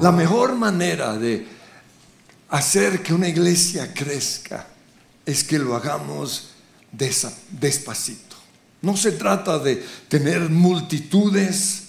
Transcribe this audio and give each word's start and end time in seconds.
La 0.00 0.12
mejor 0.12 0.54
manera 0.54 1.18
de 1.18 1.44
hacer 2.50 3.02
que 3.02 3.12
una 3.12 3.28
iglesia 3.28 3.92
crezca 3.92 4.66
es 5.26 5.42
que 5.42 5.58
lo 5.58 5.74
hagamos 5.74 6.50
despacito. 6.92 8.36
No 8.80 8.96
se 8.96 9.12
trata 9.12 9.58
de 9.58 9.84
tener 10.08 10.48
multitudes, 10.48 11.82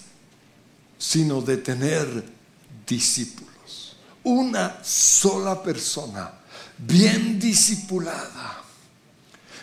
sino 0.97 1.41
de 1.41 1.57
tener 1.57 2.25
discípulos. 2.87 3.95
Una 4.23 4.83
sola 4.83 5.61
persona, 5.61 6.31
bien 6.79 7.39
discipulada. 7.39 8.63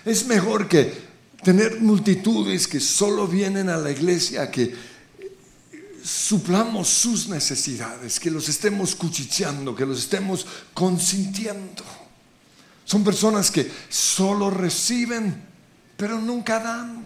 Es 0.04 0.24
mejor 0.24 0.68
que 0.68 1.06
tener 1.42 1.80
multitudes 1.80 2.68
que 2.68 2.78
solo 2.78 3.26
vienen 3.26 3.68
a 3.68 3.76
la 3.76 3.90
iglesia, 3.90 4.50
que 4.52 4.95
suplamos 6.06 6.86
sus 6.88 7.28
necesidades, 7.28 8.20
que 8.20 8.30
los 8.30 8.48
estemos 8.48 8.94
cuchicheando, 8.94 9.74
que 9.74 9.84
los 9.84 9.98
estemos 9.98 10.46
consintiendo. 10.72 11.82
Son 12.84 13.02
personas 13.02 13.50
que 13.50 13.68
solo 13.88 14.48
reciben, 14.48 15.44
pero 15.96 16.20
nunca 16.20 16.60
dan. 16.60 17.04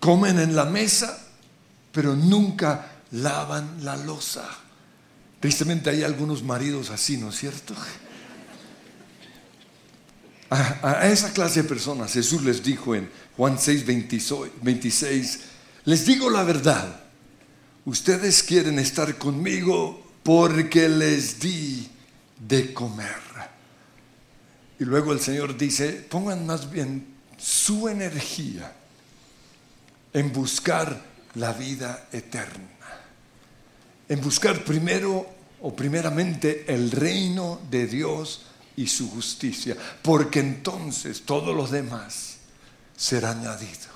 Comen 0.00 0.38
en 0.38 0.54
la 0.54 0.66
mesa, 0.66 1.18
pero 1.92 2.14
nunca 2.14 3.00
lavan 3.12 3.84
la 3.84 3.96
losa. 3.96 4.46
Tristemente 5.40 5.88
hay 5.88 6.02
algunos 6.02 6.42
maridos 6.42 6.90
así, 6.90 7.16
¿no 7.16 7.30
es 7.30 7.36
cierto? 7.36 7.74
A, 10.50 11.06
esa 11.06 11.32
clase 11.32 11.62
de 11.62 11.68
personas 11.68 12.12
Jesús 12.12 12.42
les 12.42 12.62
dijo 12.62 12.94
en 12.94 13.08
Juan 13.36 13.58
6, 13.58 13.86
26, 13.86 15.40
les 15.84 16.04
digo 16.04 16.28
la 16.28 16.42
verdad, 16.42 17.09
ustedes 17.84 18.42
quieren 18.42 18.78
estar 18.78 19.16
conmigo 19.16 20.02
porque 20.22 20.88
les 20.88 21.40
di 21.40 21.88
de 22.38 22.72
comer. 22.72 23.30
Y 24.78 24.84
luego 24.84 25.12
el 25.12 25.20
Señor 25.20 25.56
dice, 25.56 25.92
pongan 25.92 26.46
más 26.46 26.70
bien 26.70 27.06
su 27.36 27.88
energía 27.88 28.72
en 30.12 30.32
buscar 30.32 31.02
la 31.34 31.52
vida 31.52 32.08
eterna, 32.12 32.68
en 34.08 34.20
buscar 34.20 34.64
primero 34.64 35.26
o 35.62 35.74
primeramente 35.74 36.64
el 36.72 36.90
reino 36.90 37.60
de 37.70 37.86
Dios 37.86 38.46
y 38.76 38.86
su 38.86 39.10
justicia, 39.10 39.76
porque 40.02 40.40
entonces 40.40 41.22
todo 41.22 41.52
lo 41.52 41.66
demás 41.66 42.38
será 42.96 43.32
añadido. 43.32 43.89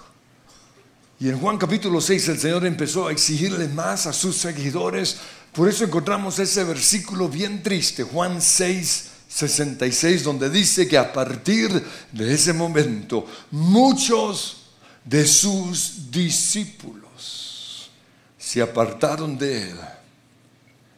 Y 1.20 1.28
en 1.28 1.38
Juan 1.38 1.58
capítulo 1.58 2.00
6 2.00 2.28
el 2.28 2.38
Señor 2.38 2.66
empezó 2.66 3.06
a 3.06 3.12
exigirle 3.12 3.68
más 3.68 4.06
a 4.06 4.12
sus 4.12 4.36
seguidores. 4.36 5.18
Por 5.52 5.68
eso 5.68 5.84
encontramos 5.84 6.38
ese 6.38 6.64
versículo 6.64 7.28
bien 7.28 7.62
triste, 7.62 8.02
Juan 8.02 8.42
6, 8.42 9.10
66, 9.28 10.24
donde 10.24 10.50
dice 10.50 10.88
que 10.88 10.98
a 10.98 11.12
partir 11.12 11.70
de 12.10 12.34
ese 12.34 12.52
momento 12.52 13.26
muchos 13.52 14.70
de 15.04 15.26
sus 15.26 16.10
discípulos 16.10 17.90
se 18.36 18.60
apartaron 18.60 19.38
de 19.38 19.70
él 19.70 19.78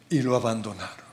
y 0.08 0.22
lo 0.22 0.34
abandonaron. 0.34 1.06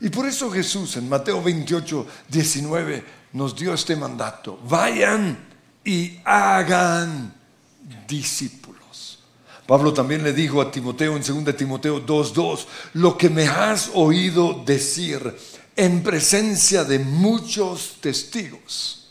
Y 0.00 0.08
por 0.08 0.26
eso 0.26 0.50
Jesús 0.50 0.96
en 0.96 1.08
Mateo 1.08 1.42
28, 1.42 2.06
19 2.28 3.04
nos 3.32 3.54
dio 3.56 3.72
este 3.72 3.96
mandato. 3.96 4.58
Vayan 4.68 5.38
y 5.84 6.18
hagan 6.24 7.35
discípulos. 8.06 8.76
Pablo 9.66 9.92
también 9.92 10.22
le 10.22 10.32
dijo 10.32 10.60
a 10.60 10.70
Timoteo 10.70 11.16
en 11.16 11.22
2 11.22 11.56
Timoteo 11.56 12.00
2:2, 12.04 12.66
lo 12.94 13.18
que 13.18 13.28
me 13.28 13.48
has 13.48 13.90
oído 13.94 14.62
decir 14.64 15.34
en 15.74 16.02
presencia 16.02 16.84
de 16.84 17.00
muchos 17.00 17.96
testigos, 18.00 19.08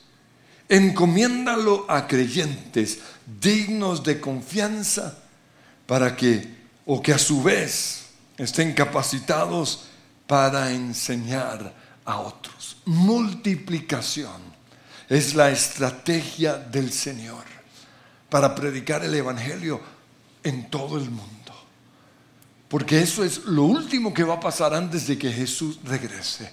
encomiéndalo 0.69 1.85
a 1.89 2.07
creyentes 2.07 2.99
dignos 3.39 4.03
de 4.03 4.19
confianza 4.19 5.19
para 5.85 6.15
que, 6.15 6.55
o 6.85 7.01
que 7.01 7.13
a 7.13 7.19
su 7.19 7.43
vez 7.43 8.05
estén 8.37 8.73
capacitados 8.73 9.87
para 10.25 10.71
enseñar 10.71 11.73
a 12.05 12.19
otros. 12.19 12.77
Multiplicación 12.85 14.41
es 15.09 15.35
la 15.35 15.51
estrategia 15.51 16.55
del 16.55 16.91
Señor 16.91 17.54
para 18.35 18.53
predicar 18.53 19.01
el 19.01 19.15
Evangelio 19.15 19.79
en 20.43 20.69
todo 20.69 20.97
el 20.97 21.09
mundo. 21.09 21.53
Porque 22.67 22.99
eso 22.99 23.23
es 23.23 23.45
lo 23.45 23.63
último 23.63 24.13
que 24.13 24.25
va 24.25 24.33
a 24.33 24.39
pasar 24.41 24.73
antes 24.73 25.07
de 25.07 25.17
que 25.17 25.31
Jesús 25.31 25.79
regrese. 25.85 26.51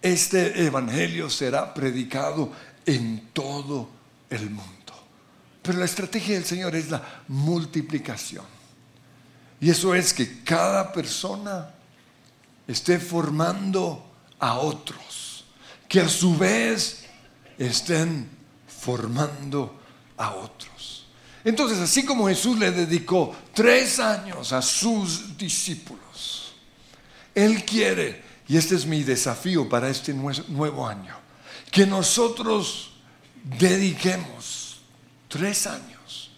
Este 0.00 0.64
Evangelio 0.64 1.28
será 1.28 1.74
predicado 1.74 2.50
en 2.86 3.28
todo 3.34 3.90
el 4.30 4.48
mundo. 4.48 4.94
Pero 5.60 5.76
la 5.76 5.84
estrategia 5.84 6.36
del 6.36 6.46
Señor 6.46 6.74
es 6.74 6.90
la 6.90 7.22
multiplicación. 7.28 8.46
Y 9.60 9.68
eso 9.68 9.94
es 9.94 10.14
que 10.14 10.42
cada 10.44 10.90
persona 10.94 11.74
esté 12.66 12.98
formando 12.98 14.02
a 14.38 14.60
otros, 14.60 15.44
que 15.90 16.00
a 16.00 16.08
su 16.08 16.38
vez 16.38 17.04
estén 17.58 18.30
formando 18.66 19.78
a 20.16 20.30
otros. 20.32 20.77
Entonces, 21.48 21.78
así 21.78 22.04
como 22.04 22.28
Jesús 22.28 22.58
le 22.58 22.70
dedicó 22.70 23.34
tres 23.54 23.98
años 24.00 24.52
a 24.52 24.60
sus 24.60 25.34
discípulos, 25.38 26.52
Él 27.34 27.64
quiere, 27.64 28.22
y 28.46 28.58
este 28.58 28.74
es 28.74 28.84
mi 28.84 29.02
desafío 29.02 29.66
para 29.66 29.88
este 29.88 30.12
nuevo 30.12 30.86
año, 30.86 31.16
que 31.70 31.86
nosotros 31.86 32.90
dediquemos 33.42 34.82
tres 35.26 35.66
años 35.66 36.32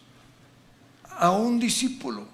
a 1.19 1.32
un 1.32 1.59
discípulo, 1.59 2.28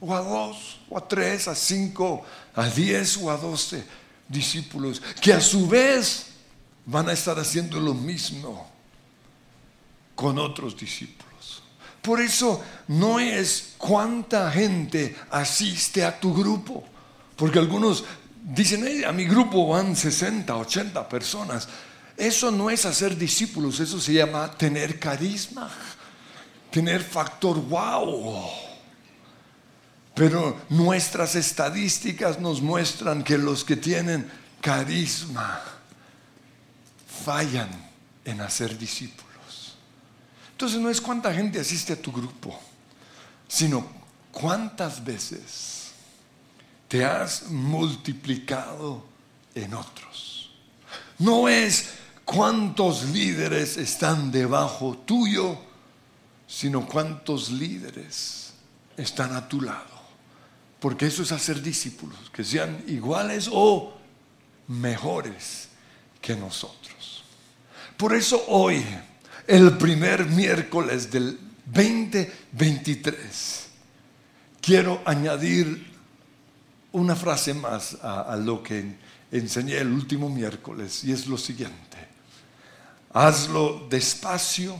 o 0.00 0.14
a 0.14 0.20
dos, 0.20 0.78
o 0.88 0.98
a 0.98 1.08
tres, 1.08 1.48
a 1.48 1.56
cinco, 1.56 2.24
a 2.54 2.68
diez 2.68 3.16
o 3.16 3.28
a 3.28 3.36
doce 3.38 3.82
discípulos, 4.28 5.02
que 5.20 5.32
a 5.32 5.40
su 5.40 5.66
vez 5.66 6.26
van 6.86 7.08
a 7.08 7.12
estar 7.12 7.36
haciendo 7.40 7.80
lo 7.80 7.92
mismo 7.92 8.70
con 10.14 10.38
otros 10.38 10.76
discípulos. 10.76 11.29
Por 12.02 12.20
eso 12.20 12.62
no 12.88 13.18
es 13.20 13.74
cuánta 13.76 14.50
gente 14.50 15.16
asiste 15.30 16.04
a 16.04 16.18
tu 16.18 16.34
grupo, 16.34 16.84
porque 17.36 17.58
algunos 17.58 18.04
dicen, 18.42 19.04
a 19.04 19.12
mi 19.12 19.24
grupo 19.24 19.68
van 19.68 19.94
60, 19.94 20.56
80 20.56 21.08
personas. 21.08 21.68
Eso 22.16 22.50
no 22.50 22.70
es 22.70 22.84
hacer 22.84 23.16
discípulos, 23.16 23.80
eso 23.80 24.00
se 24.00 24.14
llama 24.14 24.50
tener 24.50 24.98
carisma, 24.98 25.70
tener 26.70 27.02
factor 27.02 27.56
wow. 27.56 28.50
Pero 30.14 30.60
nuestras 30.68 31.34
estadísticas 31.34 32.38
nos 32.40 32.60
muestran 32.60 33.22
que 33.22 33.38
los 33.38 33.64
que 33.64 33.76
tienen 33.76 34.30
carisma 34.60 35.62
fallan 37.24 37.70
en 38.24 38.40
hacer 38.40 38.76
discípulos. 38.76 39.29
Entonces 40.60 40.78
no 40.78 40.90
es 40.90 41.00
cuánta 41.00 41.32
gente 41.32 41.58
asiste 41.58 41.94
a 41.94 42.02
tu 42.02 42.12
grupo, 42.12 42.54
sino 43.48 43.82
cuántas 44.30 45.02
veces 45.02 45.92
te 46.86 47.02
has 47.02 47.44
multiplicado 47.48 49.02
en 49.54 49.72
otros. 49.72 50.50
No 51.18 51.48
es 51.48 51.94
cuántos 52.26 53.04
líderes 53.04 53.78
están 53.78 54.30
debajo 54.30 54.98
tuyo, 55.06 55.58
sino 56.46 56.86
cuántos 56.86 57.48
líderes 57.48 58.52
están 58.98 59.34
a 59.34 59.48
tu 59.48 59.62
lado. 59.62 59.98
Porque 60.78 61.06
eso 61.06 61.22
es 61.22 61.32
hacer 61.32 61.62
discípulos, 61.62 62.18
que 62.34 62.44
sean 62.44 62.84
iguales 62.86 63.48
o 63.50 63.94
mejores 64.68 65.70
que 66.20 66.36
nosotros. 66.36 67.24
Por 67.96 68.14
eso 68.14 68.44
hoy 68.48 68.84
el 69.50 69.76
primer 69.76 70.26
miércoles 70.26 71.10
del 71.10 71.36
2023, 71.66 73.66
quiero 74.60 75.02
añadir 75.04 75.92
una 76.92 77.16
frase 77.16 77.52
más 77.52 77.98
a, 78.00 78.36
lo 78.36 78.62
que 78.62 78.94
enseñé 79.32 79.78
el 79.78 79.88
último 79.88 80.30
miércoles 80.30 81.02
y 81.02 81.10
es 81.10 81.26
lo 81.26 81.36
siguiente. 81.36 81.98
Hazlo 83.12 83.88
despacio, 83.90 84.76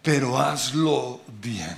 pero 0.00 0.40
hazlo 0.40 1.20
bien. 1.42 1.76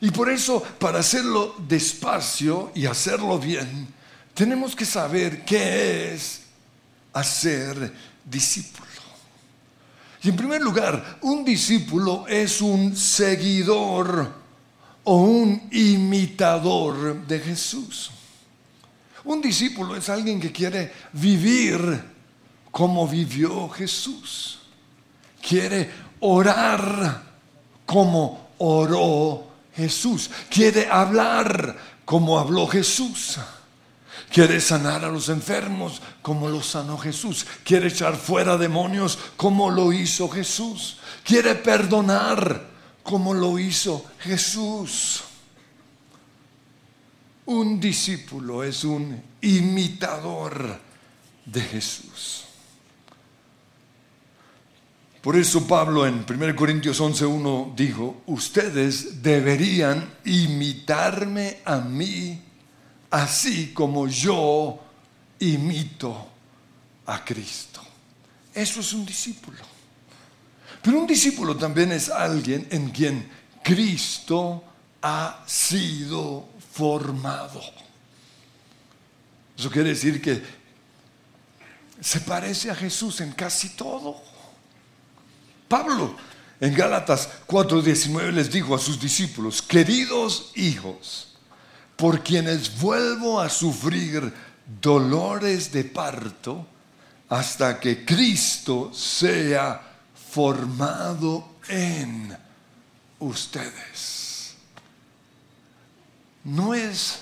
Y 0.00 0.10
por 0.10 0.28
eso, 0.28 0.60
para 0.60 0.98
hacerlo 0.98 1.54
despacio 1.68 2.72
y 2.74 2.86
hacerlo 2.86 3.38
bien, 3.38 3.86
tenemos 4.34 4.74
que 4.74 4.84
saber 4.84 5.44
qué 5.44 6.14
es 6.14 6.40
hacer 7.12 7.92
discípulo. 8.24 8.88
Y 10.22 10.30
en 10.30 10.36
primer 10.36 10.60
lugar, 10.60 11.18
un 11.22 11.44
discípulo 11.44 12.26
es 12.26 12.60
un 12.60 12.96
seguidor 12.96 14.32
o 15.04 15.16
un 15.16 15.68
imitador 15.70 17.26
de 17.26 17.38
Jesús. 17.38 18.10
Un 19.24 19.40
discípulo 19.40 19.96
es 19.96 20.08
alguien 20.08 20.40
que 20.40 20.52
quiere 20.52 20.92
vivir 21.12 22.02
como 22.70 23.06
vivió 23.06 23.68
Jesús. 23.68 24.58
Quiere 25.40 25.90
orar 26.20 27.22
como 27.86 28.48
oró 28.58 29.46
Jesús. 29.74 30.30
Quiere 30.50 30.88
hablar 30.90 31.76
como 32.04 32.38
habló 32.38 32.66
Jesús. 32.66 33.38
Quiere 34.32 34.60
sanar 34.60 35.04
a 35.04 35.08
los 35.08 35.28
enfermos 35.28 36.02
como 36.20 36.48
lo 36.48 36.62
sanó 36.62 36.98
Jesús. 36.98 37.46
Quiere 37.64 37.88
echar 37.88 38.16
fuera 38.16 38.56
demonios 38.56 39.18
como 39.36 39.70
lo 39.70 39.92
hizo 39.92 40.28
Jesús. 40.28 40.98
Quiere 41.24 41.54
perdonar 41.54 42.68
como 43.02 43.32
lo 43.32 43.58
hizo 43.58 44.04
Jesús. 44.20 45.22
Un 47.46 47.80
discípulo 47.80 48.62
es 48.62 48.84
un 48.84 49.22
imitador 49.40 50.78
de 51.46 51.60
Jesús. 51.62 52.44
Por 55.22 55.36
eso 55.36 55.66
Pablo 55.66 56.06
en 56.06 56.26
1 56.28 56.54
Corintios 56.54 57.00
11.1 57.00 57.74
dijo, 57.74 58.22
ustedes 58.26 59.22
deberían 59.22 60.08
imitarme 60.24 61.58
a 61.64 61.78
mí 61.78 62.47
así 63.10 63.72
como 63.72 64.06
yo 64.06 64.78
imito 65.40 66.28
a 67.06 67.24
Cristo. 67.24 67.80
Eso 68.54 68.80
es 68.80 68.92
un 68.92 69.06
discípulo. 69.06 69.58
Pero 70.82 70.98
un 70.98 71.06
discípulo 71.06 71.56
también 71.56 71.92
es 71.92 72.08
alguien 72.08 72.66
en 72.70 72.90
quien 72.90 73.28
Cristo 73.62 74.64
ha 75.02 75.44
sido 75.46 76.48
formado. 76.72 77.60
Eso 79.56 79.70
quiere 79.70 79.90
decir 79.90 80.22
que 80.22 80.42
se 82.00 82.20
parece 82.20 82.70
a 82.70 82.74
Jesús 82.74 83.20
en 83.20 83.32
casi 83.32 83.70
todo. 83.70 84.16
Pablo 85.66 86.16
en 86.60 86.74
Gálatas 86.74 87.28
4:19 87.46 88.32
les 88.32 88.50
dijo 88.50 88.74
a 88.74 88.78
sus 88.78 89.00
discípulos, 89.00 89.62
queridos 89.62 90.52
hijos, 90.54 91.27
por 91.98 92.22
quienes 92.22 92.78
vuelvo 92.78 93.40
a 93.40 93.48
sufrir 93.50 94.32
dolores 94.80 95.72
de 95.72 95.82
parto 95.82 96.64
hasta 97.28 97.80
que 97.80 98.04
Cristo 98.04 98.94
sea 98.94 99.82
formado 100.30 101.56
en 101.68 102.38
ustedes. 103.18 104.54
No 106.44 106.72
es 106.72 107.18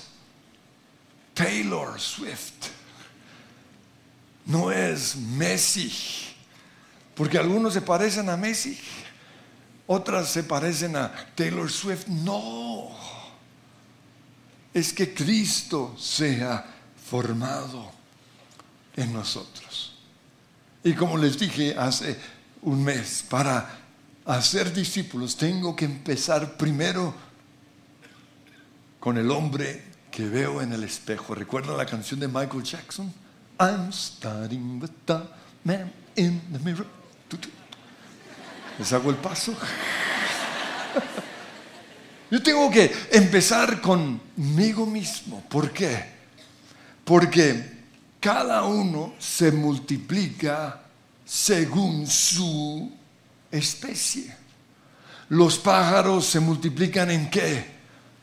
Taylor 1.33 1.99
Swift, 1.99 2.67
no 4.45 4.71
es 4.71 5.15
Messi, 5.15 5.91
porque 7.15 7.39
algunos 7.39 7.73
se 7.73 7.81
parecen 7.81 8.29
a 8.29 8.37
Messi, 8.37 8.79
otras 9.87 10.29
se 10.29 10.43
parecen 10.43 10.95
a 10.95 11.11
Taylor 11.33 11.71
Swift. 11.71 12.05
No 12.05 13.16
es 14.77 14.93
que 14.93 15.11
Cristo 15.11 15.95
sea 15.97 16.63
formado 17.09 17.91
en 18.95 19.11
nosotros. 19.11 19.95
Y 20.83 20.93
como 20.93 21.17
les 21.17 21.39
dije 21.39 21.75
hace 21.75 22.15
un 22.61 22.83
mes, 22.83 23.25
para 23.27 23.79
hacer 24.25 24.71
discípulos 24.71 25.35
tengo 25.35 25.75
que 25.75 25.85
empezar 25.85 26.57
primero 26.57 27.13
con 28.99 29.17
el 29.17 29.31
hombre 29.31 29.83
que 30.11 30.29
veo 30.29 30.61
en 30.61 30.71
el 30.73 30.83
espejo. 30.83 31.33
¿Recuerdan 31.33 31.75
la 31.75 31.85
canción 31.87 32.19
de 32.19 32.27
Michael 32.27 32.61
Jackson? 32.61 33.11
I'm 33.59 33.91
starting 33.91 34.79
with 34.79 34.91
the 35.07 35.21
man 35.63 35.91
in 36.15 36.39
the 36.53 36.59
mirror. 36.59 36.85
¿Les 38.77 38.93
hago 38.93 39.09
el 39.09 39.15
paso? 39.15 39.55
Yo 42.29 42.43
tengo 42.43 42.69
que 42.69 42.93
empezar 43.11 43.81
conmigo 43.81 44.85
mismo. 44.85 45.43
¿Por 45.49 45.71
qué? 45.71 46.17
Porque 47.05 47.77
cada 48.19 48.63
uno 48.63 49.13
se 49.17 49.51
multiplica 49.51 50.81
según 51.25 52.05
su 52.05 52.91
especie. 53.49 54.35
Los 55.29 55.57
pájaros 55.57 56.25
se 56.25 56.39
multiplican 56.39 57.11
en 57.11 57.29
qué? 57.29 57.65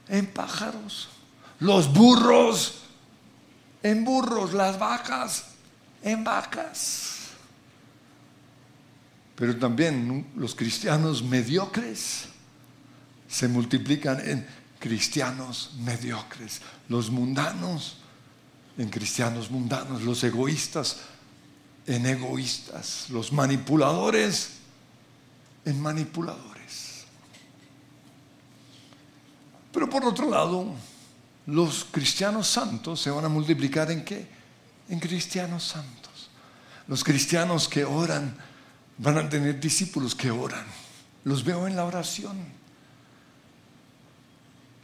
En 0.08 0.26
pájaros. 0.26 1.08
Los 1.60 1.92
burros 1.92 2.82
en 3.82 4.04
burros. 4.04 4.52
Las 4.52 4.78
vacas 4.78 5.46
en 6.02 6.22
vacas. 6.24 7.12
Pero 9.34 9.56
también 9.56 10.30
los 10.36 10.54
cristianos 10.54 11.22
mediocres 11.22 12.33
se 13.34 13.48
multiplican 13.48 14.20
en 14.20 14.46
cristianos 14.78 15.72
mediocres, 15.80 16.60
los 16.88 17.10
mundanos 17.10 17.96
en 18.78 18.88
cristianos 18.88 19.50
mundanos, 19.50 20.02
los 20.02 20.22
egoístas 20.22 20.98
en 21.84 22.06
egoístas, 22.06 23.10
los 23.10 23.32
manipuladores 23.32 24.50
en 25.64 25.80
manipuladores. 25.80 27.06
Pero 29.72 29.90
por 29.90 30.04
otro 30.04 30.30
lado, 30.30 30.72
los 31.46 31.86
cristianos 31.90 32.46
santos 32.46 33.00
se 33.00 33.10
van 33.10 33.24
a 33.24 33.28
multiplicar 33.28 33.90
en 33.90 34.04
qué? 34.04 34.28
En 34.88 35.00
cristianos 35.00 35.64
santos. 35.64 36.30
Los 36.86 37.02
cristianos 37.02 37.66
que 37.68 37.84
oran 37.84 38.36
van 38.96 39.18
a 39.18 39.28
tener 39.28 39.58
discípulos 39.58 40.14
que 40.14 40.30
oran. 40.30 40.64
Los 41.24 41.42
veo 41.42 41.66
en 41.66 41.74
la 41.74 41.84
oración 41.84 42.62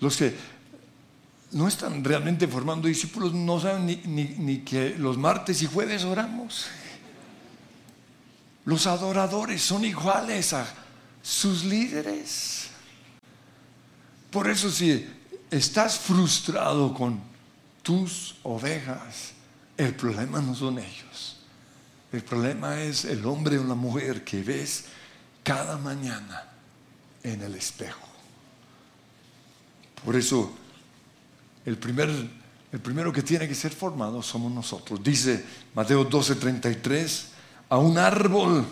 los 0.01 0.17
que 0.17 0.35
no 1.53 1.69
están 1.69 2.03
realmente 2.05 2.47
formando 2.47 2.89
discípulos 2.89 3.35
no 3.35 3.61
saben 3.61 3.87
ni, 3.87 4.59
que 4.59 4.97
los 4.99 5.19
martes 5.19 5.63
y 5.63 5.67
jueves 5.67 6.05
oramos. 6.05 6.67
Los 8.65 8.87
adoradores 8.87 9.63
son 9.63 9.85
iguales 9.85 10.53
a 10.53 10.67
sus 11.23 11.65
líderes. 11.65 12.69
Por 14.31 14.49
eso 14.49 14.71
si 14.71 15.07
estás 15.51 15.99
frustrado 15.99 16.95
con 16.95 17.21
tus 17.83 18.37
ovejas, 18.45 19.33
el 19.77 19.95
problema 19.95 20.41
no 20.41 20.55
son 20.55 20.79
ellos. 20.79 21.39
El 22.13 22.23
problema 22.23 22.81
es 22.81 23.05
el 23.05 23.25
hombre 23.27 23.59
o 23.59 23.65
la 23.65 23.75
mujer 23.75 24.25
que 24.25 24.43
ves 24.43 24.85
cada 25.43 25.77
mañana 25.79 26.45
en 27.23 27.43
el 27.43 27.55
espejo. 27.55 28.10
Por 30.05 30.17
eso, 30.17 30.53
el, 31.65 31.77
primer, 31.77 32.09
el 32.73 32.81
primero 32.81 33.13
que 33.13 33.23
tiene 33.23 33.47
que 33.47 33.55
ser 33.55 33.73
formado 33.73 34.23
somos 34.23 34.51
nosotros. 34.53 35.03
Dice 35.03 35.45
Mateo 35.75 36.09
12:33, 36.09 37.25
a 37.69 37.79
un 37.79 37.99
árbol 37.99 38.67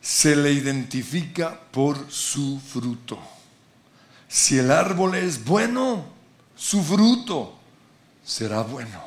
se 0.00 0.36
le 0.36 0.52
identifica 0.52 1.60
por 1.70 2.10
su 2.10 2.60
fruto. 2.60 3.18
Si 4.28 4.58
el 4.58 4.70
árbol 4.70 5.14
es 5.16 5.44
bueno, 5.44 6.04
su 6.56 6.82
fruto 6.82 7.54
será 8.24 8.62
bueno. 8.62 9.00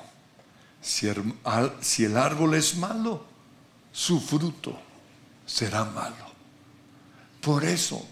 Si 0.81 1.07
el, 1.07 1.33
si 1.81 2.05
el 2.05 2.17
árbol 2.17 2.55
es 2.55 2.75
malo, 2.75 3.25
su 3.91 4.19
fruto 4.19 4.79
será 5.45 5.83
malo. 5.85 6.29
Por 7.41 7.63
eso 7.63 8.05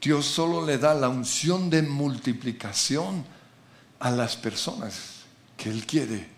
Dios 0.00 0.26
solo 0.26 0.64
le 0.64 0.78
da 0.78 0.94
la 0.94 1.08
unción 1.08 1.68
de 1.68 1.82
multiplicación 1.82 3.24
a 3.98 4.10
las 4.10 4.36
personas 4.36 5.24
que 5.56 5.70
Él 5.70 5.84
quiere 5.86 6.28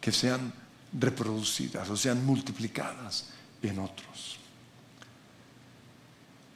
que 0.00 0.12
sean 0.12 0.52
reproducidas 0.92 1.88
o 1.88 1.96
sean 1.96 2.24
multiplicadas 2.24 3.26
en 3.62 3.78
otros. 3.78 4.38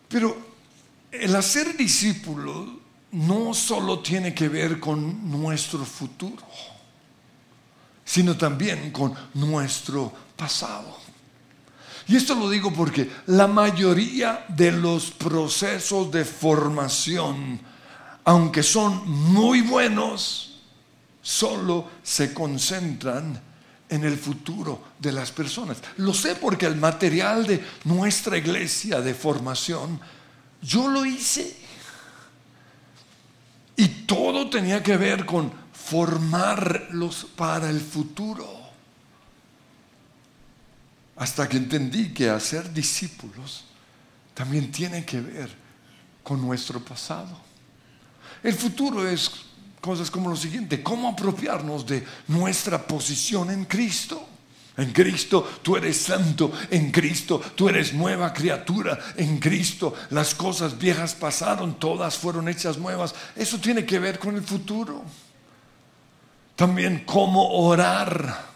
Pero 0.09 0.51
el 1.11 1.35
hacer 1.35 1.77
discípulo 1.77 2.81
no 3.13 3.55
solo 3.55 4.01
tiene 4.01 4.35
que 4.35 4.49
ver 4.49 4.79
con 4.79 5.31
nuestro 5.31 5.85
futuro, 5.85 6.47
sino 8.05 8.37
también 8.37 8.91
con 8.93 9.15
nuestro 9.35 10.13
pasado. 10.37 10.97
Y 12.09 12.17
esto 12.17 12.35
lo 12.35 12.49
digo 12.51 12.73
porque 12.73 13.11
la 13.27 13.47
mayoría 13.47 14.45
de 14.49 14.73
los 14.73 15.11
procesos 15.11 16.11
de 16.11 16.25
formación, 16.25 17.61
aunque 18.25 18.63
son 18.63 19.09
muy 19.09 19.61
buenos, 19.61 20.61
solo 21.23 21.89
se 22.03 22.33
concentran 22.35 23.41
en 23.89 24.05
el 24.05 24.17
futuro 24.17 24.83
de 24.99 25.13
las 25.13 25.31
personas. 25.33 25.79
Lo 25.97 26.15
sé 26.15 26.37
porque 26.37 26.67
el 26.67 26.77
material 26.77 27.47
de 27.47 27.65
nuestra 27.85 28.39
iglesia 28.39 29.01
de 29.01 29.15
formación, 29.15 30.01
yo 30.63 30.89
lo 30.89 31.05
hice. 31.05 31.57
Y 33.77 33.89
todo 34.07 34.49
tenía 34.49 34.83
que 34.83 34.97
ver 34.97 35.27
con 35.27 35.53
formarlos 35.73 37.27
para 37.37 37.69
el 37.71 37.81
futuro. 37.81 38.60
Hasta 41.21 41.47
que 41.47 41.59
entendí 41.59 42.15
que 42.15 42.31
hacer 42.31 42.73
discípulos 42.73 43.65
también 44.33 44.73
tiene 44.73 45.05
que 45.05 45.21
ver 45.21 45.51
con 46.23 46.41
nuestro 46.41 46.83
pasado. 46.83 47.39
El 48.43 48.55
futuro 48.55 49.07
es 49.07 49.31
cosas 49.83 50.11
como 50.11 50.31
lo 50.31 50.37
siguiente, 50.37 50.83
cómo 50.83 51.11
apropiarnos 51.11 51.85
de 51.85 52.07
nuestra 52.29 52.87
posición 52.87 53.51
en 53.51 53.67
Cristo. 53.67 54.27
En 54.79 54.93
Cristo 54.93 55.61
tú 55.63 55.77
eres 55.77 55.99
santo, 55.99 56.51
en 56.71 56.91
Cristo 56.91 57.39
tú 57.55 57.69
eres 57.69 57.93
nueva 57.93 58.33
criatura, 58.33 58.99
en 59.19 59.39
Cristo 59.39 59.93
las 60.09 60.35
cosas 60.35 60.79
viejas 60.79 61.15
pasaron, 61.15 61.79
todas 61.79 62.17
fueron 62.17 62.49
hechas 62.49 62.79
nuevas. 62.79 63.15
Eso 63.37 63.59
tiene 63.59 63.85
que 63.85 63.99
ver 63.99 64.19
con 64.19 64.37
el 64.37 64.43
futuro. 64.43 65.05
También 66.57 67.05
cómo 67.05 67.47
orar, 67.59 68.50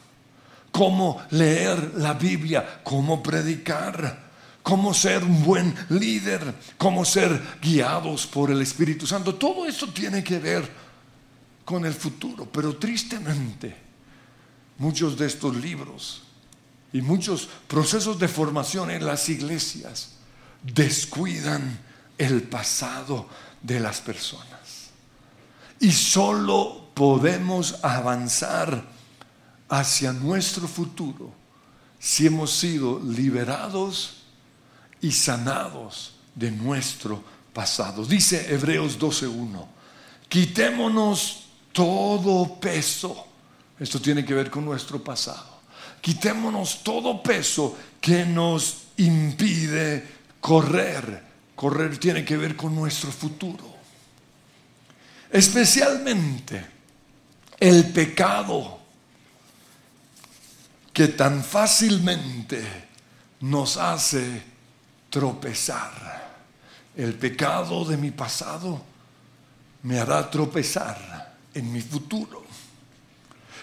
cómo 0.74 1.24
leer 1.30 1.92
la 1.98 2.14
Biblia, 2.14 2.80
cómo 2.82 3.22
predicar, 3.22 4.24
cómo 4.60 4.92
ser 4.92 5.22
un 5.22 5.44
buen 5.44 5.72
líder, 5.90 6.52
cómo 6.76 7.04
ser 7.04 7.40
guiados 7.62 8.26
por 8.26 8.50
el 8.50 8.60
Espíritu 8.60 9.06
Santo. 9.06 9.36
Todo 9.36 9.66
eso 9.66 9.86
tiene 9.90 10.24
que 10.24 10.40
ver 10.40 10.68
con 11.64 11.86
el 11.86 11.94
futuro, 11.94 12.50
pero 12.50 12.76
tristemente 12.76 13.76
muchos 14.78 15.16
de 15.16 15.26
estos 15.26 15.54
libros 15.54 16.24
y 16.92 17.00
muchos 17.00 17.48
procesos 17.68 18.18
de 18.18 18.26
formación 18.26 18.90
en 18.90 19.06
las 19.06 19.28
iglesias 19.28 20.14
descuidan 20.60 21.78
el 22.18 22.42
pasado 22.42 23.28
de 23.62 23.78
las 23.78 24.00
personas. 24.00 24.90
Y 25.78 25.92
solo 25.92 26.90
podemos 26.94 27.78
avanzar 27.84 28.93
hacia 29.78 30.12
nuestro 30.12 30.68
futuro 30.68 31.32
si 31.98 32.26
hemos 32.26 32.52
sido 32.52 33.00
liberados 33.00 34.24
y 35.00 35.10
sanados 35.12 36.14
de 36.34 36.50
nuestro 36.50 37.22
pasado. 37.52 38.04
Dice 38.04 38.52
Hebreos 38.52 38.98
12.1, 38.98 39.66
quitémonos 40.28 41.44
todo 41.72 42.60
peso 42.60 43.28
esto 43.78 44.00
tiene 44.00 44.24
que 44.24 44.34
ver 44.34 44.50
con 44.50 44.64
nuestro 44.64 45.02
pasado. 45.02 45.60
Quitémonos 46.00 46.82
todo 46.82 47.22
peso 47.22 47.76
que 48.00 48.24
nos 48.24 48.84
impide 48.98 50.06
correr. 50.40 51.22
Correr 51.54 51.98
tiene 51.98 52.24
que 52.24 52.36
ver 52.36 52.56
con 52.56 52.74
nuestro 52.74 53.10
futuro. 53.10 53.74
Especialmente 55.30 56.64
el 57.58 57.86
pecado 57.86 58.80
que 60.94 61.08
tan 61.08 61.42
fácilmente 61.42 62.64
nos 63.40 63.76
hace 63.76 64.42
tropezar. 65.10 66.22
El 66.96 67.14
pecado 67.14 67.84
de 67.84 67.96
mi 67.96 68.12
pasado 68.12 68.80
me 69.82 69.98
hará 69.98 70.30
tropezar 70.30 71.34
en 71.52 71.72
mi 71.72 71.82
futuro. 71.82 72.44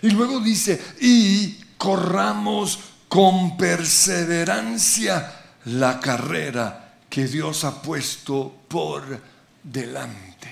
Y 0.01 0.09
luego 0.09 0.41
dice, 0.41 0.79
y 0.99 1.53
corramos 1.77 2.79
con 3.07 3.55
perseverancia 3.55 5.33
la 5.65 6.01
carrera 6.01 6.97
que 7.09 7.27
Dios 7.27 7.63
ha 7.63 7.81
puesto 7.81 8.53
por 8.67 9.21
delante. 9.63 10.49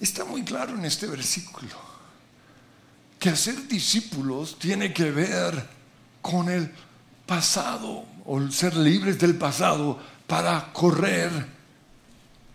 Está 0.00 0.24
muy 0.24 0.42
claro 0.42 0.74
en 0.74 0.86
este 0.86 1.06
versículo 1.06 1.88
que 3.18 3.30
hacer 3.30 3.66
discípulos 3.66 4.58
tiene 4.58 4.92
que 4.92 5.10
ver 5.10 5.77
con 6.28 6.50
el 6.50 6.70
pasado 7.24 8.04
o 8.26 8.50
ser 8.50 8.76
libres 8.76 9.18
del 9.18 9.36
pasado 9.36 9.98
para 10.26 10.70
correr 10.74 11.30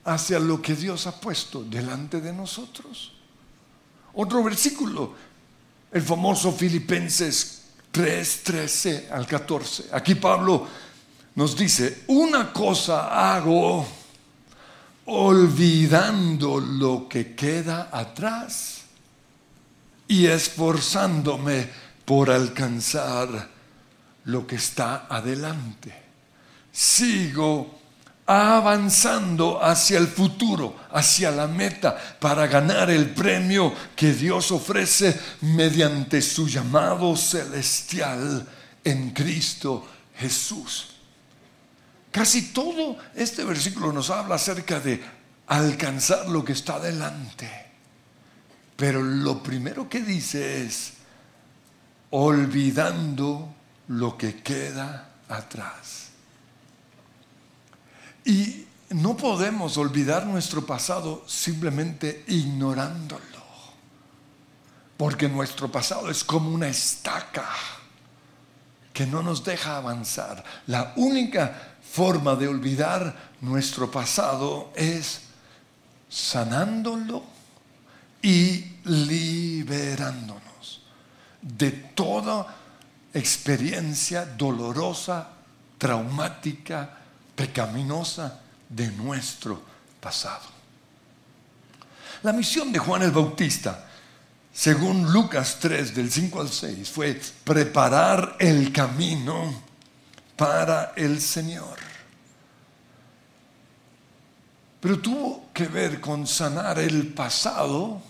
hacia 0.05 0.37
lo 0.37 0.61
que 0.61 0.75
Dios 0.75 1.07
ha 1.07 1.19
puesto 1.19 1.63
delante 1.63 2.21
de 2.21 2.31
nosotros. 2.31 3.13
Otro 4.13 4.43
versículo, 4.43 5.15
el 5.91 6.03
famoso 6.03 6.51
Filipenses 6.51 7.63
3, 7.89 8.43
13 8.43 9.09
al 9.11 9.25
14. 9.25 9.85
Aquí 9.91 10.13
Pablo 10.13 10.67
nos 11.33 11.57
dice, 11.57 12.03
una 12.07 12.53
cosa 12.53 13.33
hago 13.33 13.87
olvidando 15.05 16.59
lo 16.59 17.09
que 17.09 17.33
queda 17.33 17.89
atrás 17.91 18.81
y 20.07 20.27
esforzándome 20.27 21.67
por 22.05 22.29
alcanzar 22.29 23.52
lo 24.25 24.45
que 24.47 24.55
está 24.55 25.07
adelante. 25.09 25.93
Sigo 26.71 27.79
avanzando 28.25 29.63
hacia 29.63 29.97
el 29.97 30.07
futuro, 30.07 30.77
hacia 30.91 31.29
la 31.31 31.47
meta, 31.47 31.97
para 32.19 32.47
ganar 32.47 32.89
el 32.89 33.09
premio 33.09 33.73
que 33.95 34.13
Dios 34.13 34.51
ofrece 34.51 35.19
mediante 35.41 36.21
su 36.21 36.47
llamado 36.47 37.15
celestial 37.15 38.47
en 38.83 39.11
Cristo 39.11 39.85
Jesús. 40.15 40.89
Casi 42.11 42.53
todo 42.53 42.97
este 43.15 43.43
versículo 43.43 43.91
nos 43.91 44.09
habla 44.09 44.35
acerca 44.35 44.79
de 44.79 45.03
alcanzar 45.47 46.29
lo 46.29 46.45
que 46.45 46.53
está 46.53 46.79
delante. 46.79 47.49
Pero 48.75 49.01
lo 49.01 49.41
primero 49.41 49.89
que 49.89 50.01
dice 50.01 50.65
es, 50.65 50.93
olvidando 52.11 53.53
lo 53.93 54.17
que 54.17 54.41
queda 54.41 55.09
atrás. 55.29 56.09
Y 58.25 58.65
no 58.89 59.15
podemos 59.15 59.77
olvidar 59.77 60.25
nuestro 60.25 60.65
pasado 60.65 61.23
simplemente 61.27 62.25
ignorándolo. 62.27 63.21
Porque 64.97 65.27
nuestro 65.27 65.71
pasado 65.71 66.09
es 66.09 66.23
como 66.23 66.49
una 66.49 66.67
estaca 66.67 67.49
que 68.93 69.05
no 69.05 69.21
nos 69.23 69.43
deja 69.43 69.77
avanzar. 69.77 70.43
La 70.67 70.93
única 70.95 71.75
forma 71.91 72.35
de 72.35 72.47
olvidar 72.47 73.31
nuestro 73.41 73.91
pasado 73.91 74.71
es 74.75 75.21
sanándolo 76.09 77.23
y 78.21 78.77
liberándonos 78.85 80.43
de 81.41 81.71
toda 81.71 82.62
experiencia 83.13 84.25
dolorosa, 84.25 85.29
traumática, 85.77 86.97
pecaminosa 87.35 88.39
de 88.67 88.87
nuestro 88.91 89.61
pasado. 89.99 90.53
La 92.23 92.33
misión 92.33 92.71
de 92.71 92.79
Juan 92.79 93.03
el 93.03 93.11
Bautista, 93.11 93.85
según 94.53 95.11
Lucas 95.11 95.57
3 95.59 95.93
del 95.93 96.11
5 96.11 96.41
al 96.41 96.49
6, 96.49 96.89
fue 96.89 97.19
preparar 97.43 98.37
el 98.39 98.71
camino 98.71 99.61
para 100.35 100.93
el 100.95 101.19
Señor. 101.21 101.77
Pero 104.79 104.99
tuvo 104.99 105.49
que 105.53 105.67
ver 105.67 106.01
con 106.01 106.27
sanar 106.27 106.79
el 106.79 107.13
pasado 107.13 108.01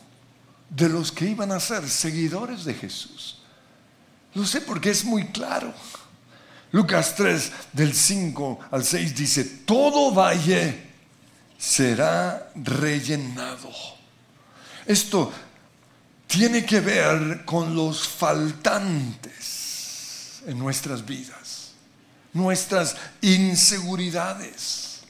de 0.70 0.90
los 0.90 1.12
que 1.12 1.26
iban 1.26 1.52
a 1.52 1.60
ser 1.60 1.88
seguidores 1.88 2.66
de 2.66 2.74
Jesús. 2.74 3.43
Lo 4.36 4.46
sé 4.46 4.62
porque 4.62 4.90
es 4.90 5.04
muy 5.06 5.26
claro. 5.28 5.74
Lucas 6.72 7.14
3 7.16 7.52
del 7.72 7.94
5 7.94 8.60
al 8.72 8.84
6 8.84 9.16
dice, 9.16 9.44
todo 9.66 10.12
valle 10.14 10.92
será 11.58 12.50
rellenado. 12.56 13.70
Esto 14.86 15.32
tiene 16.26 16.66
que 16.66 16.80
ver 16.80 17.46
con 17.46 17.76
los 17.76 18.08
faltantes 18.08 19.34
en 20.48 20.58
nuestras 20.58 21.06
vidas, 21.06 21.74
nuestras 22.34 22.96
inseguridades, 23.22 25.02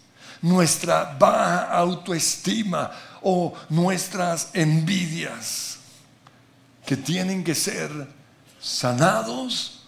nuestra 0.42 1.16
baja 1.18 1.72
autoestima 1.72 2.92
o 3.22 3.54
nuestras 3.70 4.50
envidias, 4.54 5.78
que 6.86 6.98
tienen 6.98 7.42
que 7.42 7.56
ser 7.56 7.90
sanados 8.64 9.82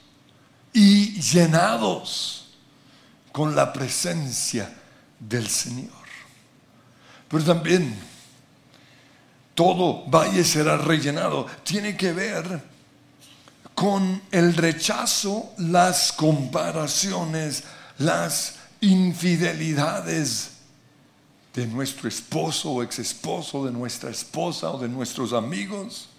y 0.73 1.19
llenados 1.21 2.49
con 3.31 3.55
la 3.55 3.71
presencia 3.71 4.69
del 5.17 5.47
Señor. 5.49 5.89
Pero 7.29 7.43
también 7.43 7.97
todo 9.55 10.05
valle 10.07 10.43
será 10.43 10.77
rellenado. 10.77 11.47
Tiene 11.63 11.95
que 11.95 12.11
ver 12.11 12.61
con 13.73 14.21
el 14.31 14.53
rechazo, 14.53 15.53
las 15.57 16.11
comparaciones, 16.11 17.63
las 17.97 18.55
infidelidades 18.81 20.51
de 21.53 21.65
nuestro 21.67 22.09
esposo 22.09 22.71
o 22.71 22.83
ex 22.83 22.99
esposo, 22.99 23.65
de 23.65 23.71
nuestra 23.71 24.09
esposa 24.09 24.71
o 24.71 24.77
de 24.77 24.89
nuestros 24.89 25.31
amigos 25.31 26.09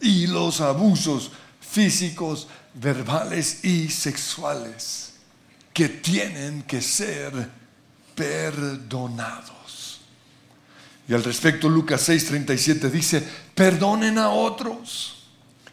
y 0.00 0.26
los 0.26 0.60
abusos 0.60 1.30
físicos, 1.70 2.48
verbales 2.74 3.64
y 3.64 3.88
sexuales 3.88 5.12
que 5.72 5.88
tienen 5.88 6.62
que 6.62 6.80
ser 6.80 7.50
perdonados. 8.14 10.00
Y 11.08 11.14
al 11.14 11.22
respecto 11.22 11.68
Lucas 11.68 12.08
6:37 12.08 12.90
dice, 12.90 13.22
perdonen 13.54 14.18
a 14.18 14.30
otros 14.30 15.26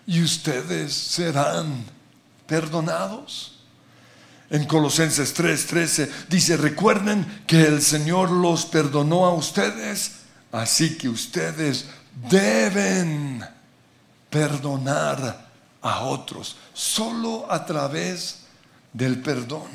y 0.05 0.21
ustedes 0.21 0.93
serán 0.93 1.85
perdonados. 2.45 3.59
En 4.49 4.65
Colosenses 4.65 5.33
3:13 5.33 6.09
dice, 6.29 6.57
recuerden 6.57 7.43
que 7.47 7.63
el 7.63 7.81
Señor 7.81 8.29
los 8.29 8.65
perdonó 8.65 9.25
a 9.25 9.33
ustedes, 9.33 10.11
así 10.51 10.97
que 10.97 11.09
ustedes 11.09 11.85
deben 12.29 13.43
perdonar 14.29 15.42
a 15.83 16.05
otros. 16.05 16.55
Solo 16.73 17.45
a 17.51 17.65
través 17.65 18.39
del 18.91 19.21
perdón 19.21 19.67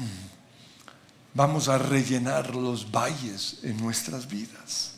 vamos 1.35 1.69
a 1.69 1.79
rellenar 1.79 2.57
los 2.57 2.91
valles 2.91 3.59
en 3.63 3.77
nuestras 3.77 4.27
vidas. 4.27 4.95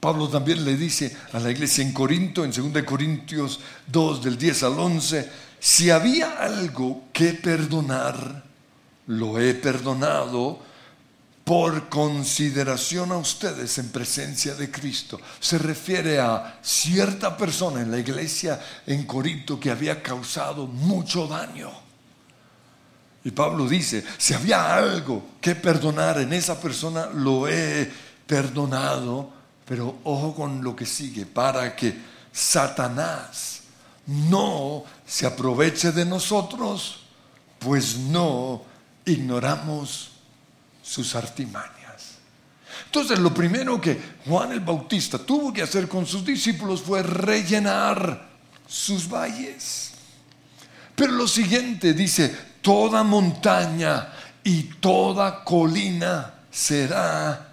Pablo 0.00 0.28
también 0.28 0.64
le 0.64 0.76
dice 0.76 1.14
a 1.32 1.38
la 1.40 1.50
iglesia 1.50 1.84
en 1.84 1.92
Corinto, 1.92 2.44
en 2.44 2.50
2 2.50 2.82
Corintios 2.84 3.60
2, 3.86 4.22
del 4.22 4.38
10 4.38 4.62
al 4.62 4.78
11, 4.78 5.30
si 5.58 5.90
había 5.90 6.38
algo 6.38 7.04
que 7.12 7.32
perdonar, 7.32 8.44
lo 9.06 9.38
he 9.38 9.54
perdonado 9.54 10.60
por 11.44 11.90
consideración 11.90 13.12
a 13.12 13.18
ustedes 13.18 13.76
en 13.76 13.90
presencia 13.90 14.54
de 14.54 14.70
Cristo. 14.70 15.20
Se 15.38 15.58
refiere 15.58 16.18
a 16.18 16.58
cierta 16.62 17.36
persona 17.36 17.82
en 17.82 17.90
la 17.90 17.98
iglesia 17.98 18.58
en 18.86 19.04
Corinto 19.04 19.60
que 19.60 19.70
había 19.70 20.02
causado 20.02 20.66
mucho 20.66 21.26
daño. 21.26 21.70
Y 23.24 23.30
Pablo 23.30 23.68
dice, 23.68 24.04
si 24.16 24.32
había 24.32 24.74
algo 24.74 25.22
que 25.40 25.54
perdonar 25.54 26.18
en 26.18 26.32
esa 26.32 26.58
persona, 26.58 27.06
lo 27.06 27.46
he 27.46 27.90
perdonado, 28.26 29.30
pero 29.66 29.98
ojo 30.04 30.34
con 30.34 30.64
lo 30.64 30.74
que 30.74 30.86
sigue, 30.86 31.26
para 31.26 31.76
que 31.76 31.94
Satanás 32.32 33.60
no 34.06 34.84
se 35.06 35.26
aproveche 35.26 35.92
de 35.92 36.04
nosotros, 36.04 37.00
pues 37.58 37.98
no 37.98 38.62
ignoramos 39.06 40.13
sus 40.84 41.14
artimañas. 41.14 41.74
Entonces 42.86 43.18
lo 43.18 43.32
primero 43.32 43.80
que 43.80 43.98
Juan 44.26 44.52
el 44.52 44.60
Bautista 44.60 45.18
tuvo 45.18 45.52
que 45.52 45.62
hacer 45.62 45.88
con 45.88 46.06
sus 46.06 46.24
discípulos 46.24 46.82
fue 46.82 47.02
rellenar 47.02 48.28
sus 48.68 49.08
valles. 49.08 49.92
Pero 50.94 51.12
lo 51.12 51.26
siguiente 51.26 51.92
dice, 51.94 52.28
toda 52.60 53.02
montaña 53.02 54.12
y 54.44 54.64
toda 54.64 55.42
colina 55.42 56.34
será 56.50 57.48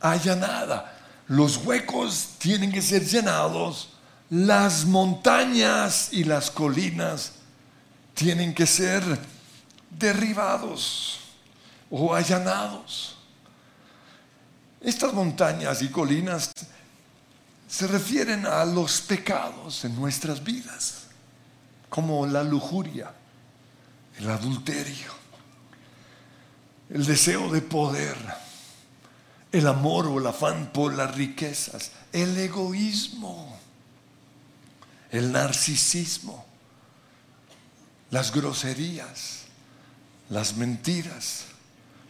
allanada. 0.00 0.98
Los 1.28 1.58
huecos 1.58 2.30
tienen 2.38 2.72
que 2.72 2.82
ser 2.82 3.04
llenados, 3.04 3.90
las 4.30 4.84
montañas 4.86 6.08
y 6.12 6.24
las 6.24 6.50
colinas 6.50 7.32
tienen 8.14 8.54
que 8.54 8.66
ser 8.66 9.02
derribados 9.90 11.19
o 11.90 12.14
allanados. 12.14 13.16
Estas 14.80 15.12
montañas 15.12 15.82
y 15.82 15.88
colinas 15.88 16.52
se 17.68 17.86
refieren 17.86 18.46
a 18.46 18.64
los 18.64 19.00
pecados 19.02 19.84
en 19.84 19.94
nuestras 19.94 20.42
vidas, 20.42 21.04
como 21.88 22.26
la 22.26 22.42
lujuria, 22.42 23.12
el 24.18 24.30
adulterio, 24.30 25.12
el 26.88 27.04
deseo 27.04 27.50
de 27.50 27.60
poder, 27.60 28.16
el 29.52 29.66
amor 29.66 30.06
o 30.06 30.18
el 30.18 30.26
afán 30.26 30.70
por 30.72 30.94
las 30.94 31.14
riquezas, 31.14 31.92
el 32.12 32.36
egoísmo, 32.38 33.58
el 35.10 35.30
narcisismo, 35.30 36.44
las 38.10 38.32
groserías, 38.32 39.42
las 40.28 40.56
mentiras, 40.56 41.49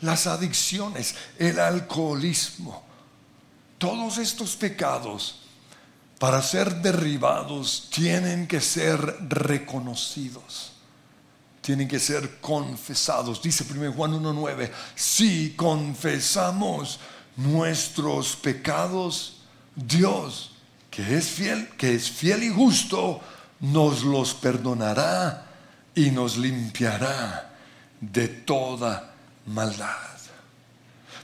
las 0.01 0.27
adicciones, 0.27 1.15
el 1.39 1.59
alcoholismo, 1.59 2.83
todos 3.79 4.19
estos 4.19 4.57
pecados, 4.57 5.37
para 6.19 6.43
ser 6.43 6.83
derribados, 6.83 7.89
tienen 7.91 8.47
que 8.47 8.61
ser 8.61 9.01
reconocidos, 9.29 10.73
tienen 11.63 11.89
que 11.89 11.99
ser 11.99 12.41
confesados. 12.41 13.41
Dice 13.41 13.65
1 13.71 13.93
Juan 13.95 14.13
1.9, 14.23 14.71
si 14.95 15.55
confesamos 15.57 17.01
nuestros 17.37 18.37
pecados, 18.37 19.39
Dios, 19.75 20.53
que 20.91 21.17
es 21.17 21.29
fiel, 21.29 21.69
que 21.79 21.95
es 21.95 22.11
fiel 22.11 22.43
y 22.43 22.51
justo, 22.51 23.21
nos 23.61 24.03
los 24.03 24.35
perdonará 24.35 25.47
y 25.95 26.11
nos 26.11 26.37
limpiará 26.37 27.55
de 28.01 28.29
toda 28.29 29.10
maldad. 29.51 29.97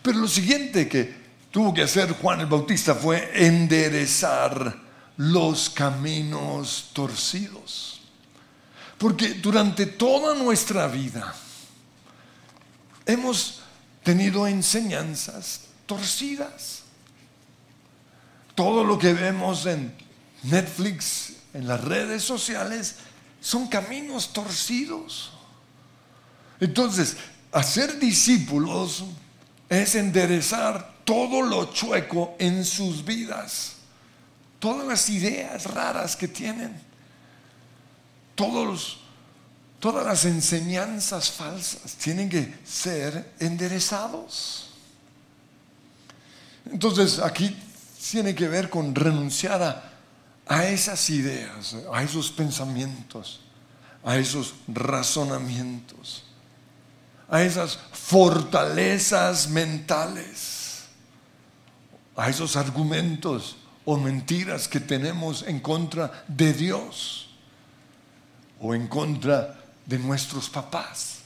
Pero 0.02 0.18
lo 0.18 0.28
siguiente 0.28 0.88
que 0.88 1.26
tuvo 1.50 1.74
que 1.74 1.82
hacer 1.82 2.12
Juan 2.12 2.40
el 2.40 2.46
Bautista 2.46 2.94
fue 2.94 3.30
enderezar 3.34 4.76
los 5.16 5.70
caminos 5.70 6.90
torcidos. 6.92 8.00
Porque 8.98 9.34
durante 9.34 9.86
toda 9.86 10.34
nuestra 10.34 10.86
vida 10.86 11.34
hemos 13.04 13.62
tenido 14.02 14.46
enseñanzas 14.46 15.62
torcidas. 15.86 16.82
Todo 18.54 18.84
lo 18.84 18.98
que 18.98 19.12
vemos 19.12 19.66
en 19.66 19.92
Netflix, 20.44 21.32
en 21.52 21.66
las 21.66 21.82
redes 21.82 22.22
sociales, 22.22 22.96
son 23.40 23.66
caminos 23.66 24.32
torcidos. 24.32 25.32
Entonces, 26.60 27.16
hacer 27.56 27.98
discípulos 27.98 29.02
es 29.70 29.94
enderezar 29.94 30.94
todo 31.04 31.40
lo 31.40 31.72
chueco 31.72 32.36
en 32.38 32.62
sus 32.66 33.02
vidas, 33.02 33.76
todas 34.58 34.86
las 34.86 35.08
ideas 35.08 35.64
raras 35.64 36.16
que 36.16 36.28
tienen, 36.28 36.78
todos, 38.34 38.98
todas 39.80 40.04
las 40.04 40.26
enseñanzas 40.26 41.30
falsas 41.30 41.94
tienen 41.94 42.28
que 42.28 42.54
ser 42.66 43.32
enderezados. 43.38 44.68
Entonces 46.70 47.20
aquí 47.20 47.56
tiene 48.10 48.34
que 48.34 48.48
ver 48.48 48.68
con 48.68 48.94
renunciar 48.94 49.62
a, 49.62 49.92
a 50.46 50.66
esas 50.66 51.08
ideas, 51.08 51.74
a 51.90 52.02
esos 52.02 52.30
pensamientos, 52.30 53.40
a 54.04 54.18
esos 54.18 54.52
razonamientos 54.68 56.25
a 57.28 57.42
esas 57.42 57.78
fortalezas 57.92 59.48
mentales, 59.48 60.84
a 62.16 62.28
esos 62.28 62.56
argumentos 62.56 63.56
o 63.84 63.96
mentiras 63.96 64.68
que 64.68 64.80
tenemos 64.80 65.42
en 65.42 65.60
contra 65.60 66.24
de 66.28 66.52
Dios 66.52 67.30
o 68.60 68.74
en 68.74 68.88
contra 68.88 69.64
de 69.84 69.98
nuestros 69.98 70.48
papás 70.48 71.18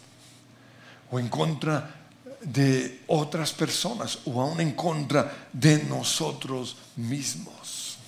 o 1.11 1.19
en 1.19 1.29
contra 1.29 1.97
de 2.41 3.03
otras 3.07 3.53
personas 3.53 4.21
o 4.25 4.41
aún 4.41 4.61
en 4.61 4.73
contra 4.73 5.49
de 5.53 5.85
nosotros 5.85 6.77
mismos. 6.97 7.99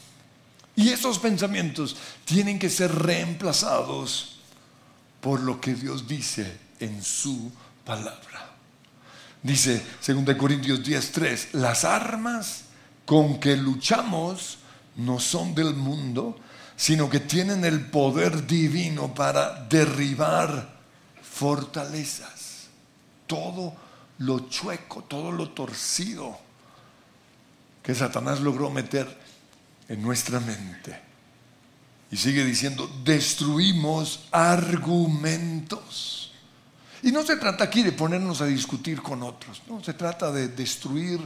Y 0.74 0.88
esos 0.88 1.18
pensamientos 1.18 1.96
tienen 2.24 2.58
que 2.58 2.70
ser 2.70 2.94
reemplazados 2.94 4.38
por 5.20 5.40
lo 5.40 5.60
que 5.60 5.74
Dios 5.74 6.08
dice 6.08 6.58
en 6.80 7.02
su 7.02 7.52
palabra. 7.84 8.50
Dice 9.42 9.82
2 10.06 10.36
Corintios 10.36 10.82
10:3, 10.82 11.54
las 11.54 11.84
armas 11.84 12.64
con 13.04 13.40
que 13.40 13.56
luchamos 13.56 14.58
no 14.96 15.18
son 15.18 15.54
del 15.54 15.74
mundo, 15.74 16.38
sino 16.76 17.10
que 17.10 17.20
tienen 17.20 17.64
el 17.64 17.86
poder 17.86 18.46
divino 18.46 19.14
para 19.14 19.64
derribar 19.64 20.76
fortalezas. 21.22 22.68
Todo 23.26 23.74
lo 24.18 24.48
chueco, 24.48 25.02
todo 25.04 25.32
lo 25.32 25.50
torcido 25.50 26.38
que 27.82 27.94
Satanás 27.94 28.40
logró 28.40 28.70
meter 28.70 29.18
en 29.88 30.00
nuestra 30.02 30.38
mente. 30.38 31.00
Y 32.10 32.16
sigue 32.16 32.44
diciendo, 32.44 32.88
destruimos 33.04 34.26
argumentos 34.30 36.21
y 37.02 37.10
no 37.10 37.22
se 37.22 37.36
trata 37.36 37.64
aquí 37.64 37.82
de 37.82 37.92
ponernos 37.92 38.40
a 38.40 38.46
discutir 38.46 39.02
con 39.02 39.22
otros, 39.22 39.62
no, 39.68 39.82
se 39.82 39.94
trata 39.94 40.30
de 40.30 40.48
destruir 40.48 41.20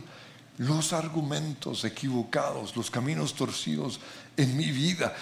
los 0.59 0.93
argumentos 0.93 1.85
equivocados, 1.85 2.75
los 2.77 2.91
caminos 2.91 3.35
torcidos 3.35 4.01
en 4.37 4.57
mi 4.57 4.71
vida. 4.71 5.15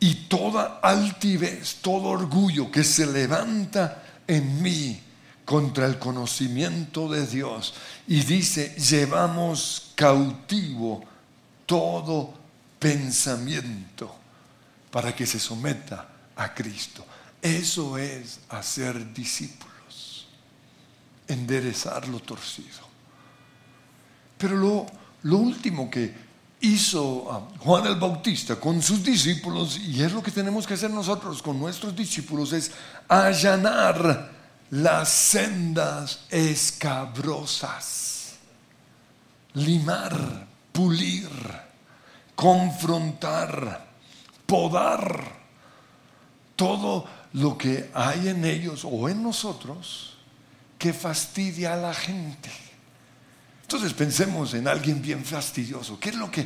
y 0.00 0.26
toda 0.26 0.80
altivez, 0.82 1.76
todo 1.80 2.08
orgullo 2.08 2.72
que 2.72 2.82
se 2.82 3.06
levanta 3.06 4.02
en 4.26 4.60
mí 4.60 5.00
contra 5.44 5.86
el 5.86 5.98
conocimiento 5.98 7.08
de 7.08 7.24
Dios. 7.24 7.74
Y 8.08 8.22
dice, 8.22 8.74
llevamos 8.74 9.92
cautivo 9.94 11.04
todo 11.66 12.34
pensamiento 12.78 14.14
para 14.90 15.14
que 15.14 15.26
se 15.26 15.38
someta 15.38 16.08
a 16.36 16.52
Cristo. 16.52 17.04
Eso 17.40 17.96
es 17.96 18.40
hacer 18.48 19.12
discípulos, 19.12 19.71
enderezar 21.28 22.08
lo 22.08 22.20
torcido. 22.20 22.90
Pero 24.38 24.56
lo, 24.56 24.86
lo 25.22 25.36
último 25.36 25.90
que 25.90 26.32
hizo 26.62 27.26
ah, 27.30 27.42
Juan 27.58 27.86
el 27.86 27.96
Bautista 27.96 28.56
con 28.56 28.82
sus 28.82 29.04
discípulos, 29.04 29.78
y 29.78 30.02
es 30.02 30.12
lo 30.12 30.22
que 30.22 30.30
tenemos 30.30 30.66
que 30.66 30.72
hacer 30.74 30.90
nosotros 30.90 31.42
con 31.42 31.58
nuestros 31.58 31.94
discípulos, 31.94 32.52
es 32.52 32.72
allanar 33.08 34.30
las 34.70 35.08
sendas 35.08 36.20
escabrosas, 36.30 38.34
limar, 39.54 40.46
pulir, 40.72 41.28
confrontar, 42.34 43.86
podar 44.46 45.42
todo 46.56 47.04
lo 47.34 47.58
que 47.58 47.90
hay 47.92 48.28
en 48.28 48.44
ellos 48.44 48.84
o 48.84 49.08
en 49.08 49.22
nosotros 49.22 50.11
que 50.82 50.92
fastidia 50.92 51.74
a 51.74 51.76
la 51.76 51.94
gente. 51.94 52.50
Entonces 53.62 53.92
pensemos 53.92 54.52
en 54.52 54.66
alguien 54.66 55.00
bien 55.00 55.24
fastidioso. 55.24 56.00
¿Qué 56.00 56.08
es 56.08 56.16
lo 56.16 56.28
que 56.28 56.44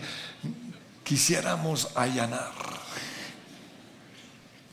quisiéramos 1.02 1.88
allanar? 1.94 2.52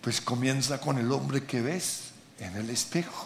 Pues 0.01 0.19
comienza 0.19 0.81
con 0.81 0.97
el 0.97 1.09
hombre 1.13 1.45
que 1.45 1.61
ves 1.61 2.11
en 2.39 2.57
el 2.57 2.71
espejo. 2.71 3.25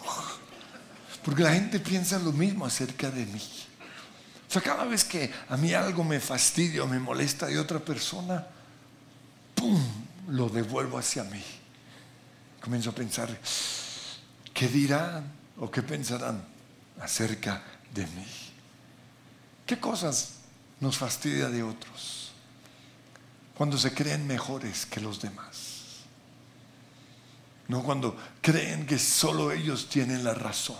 Porque 1.24 1.42
la 1.42 1.54
gente 1.54 1.80
piensa 1.80 2.20
lo 2.20 2.30
mismo 2.30 2.64
acerca 2.64 3.10
de 3.10 3.26
mí. 3.26 3.42
O 4.48 4.52
sea, 4.52 4.62
cada 4.62 4.84
vez 4.84 5.02
que 5.02 5.32
a 5.48 5.56
mí 5.56 5.74
algo 5.74 6.04
me 6.04 6.20
fastidia 6.20 6.84
o 6.84 6.86
me 6.86 7.00
molesta 7.00 7.46
de 7.46 7.58
otra 7.58 7.80
persona, 7.80 8.46
¡pum! 9.56 9.82
lo 10.28 10.48
devuelvo 10.48 10.98
hacia 10.98 11.24
mí. 11.24 11.42
Comienzo 12.60 12.90
a 12.90 12.94
pensar, 12.94 13.28
¿qué 14.54 14.68
dirán 14.68 15.37
o 15.60 15.70
qué 15.70 15.82
pensarán 15.82 16.44
acerca 17.00 17.62
de 17.92 18.06
mí? 18.06 18.26
¿Qué 19.66 19.78
cosas 19.78 20.34
nos 20.80 20.96
fastidia 20.96 21.48
de 21.48 21.62
otros? 21.62 22.32
Cuando 23.54 23.76
se 23.76 23.92
creen 23.92 24.26
mejores 24.26 24.86
que 24.86 25.00
los 25.00 25.20
demás. 25.20 25.78
No 27.66 27.82
cuando 27.82 28.16
creen 28.40 28.86
que 28.86 28.98
solo 28.98 29.52
ellos 29.52 29.88
tienen 29.88 30.24
la 30.24 30.32
razón. 30.32 30.78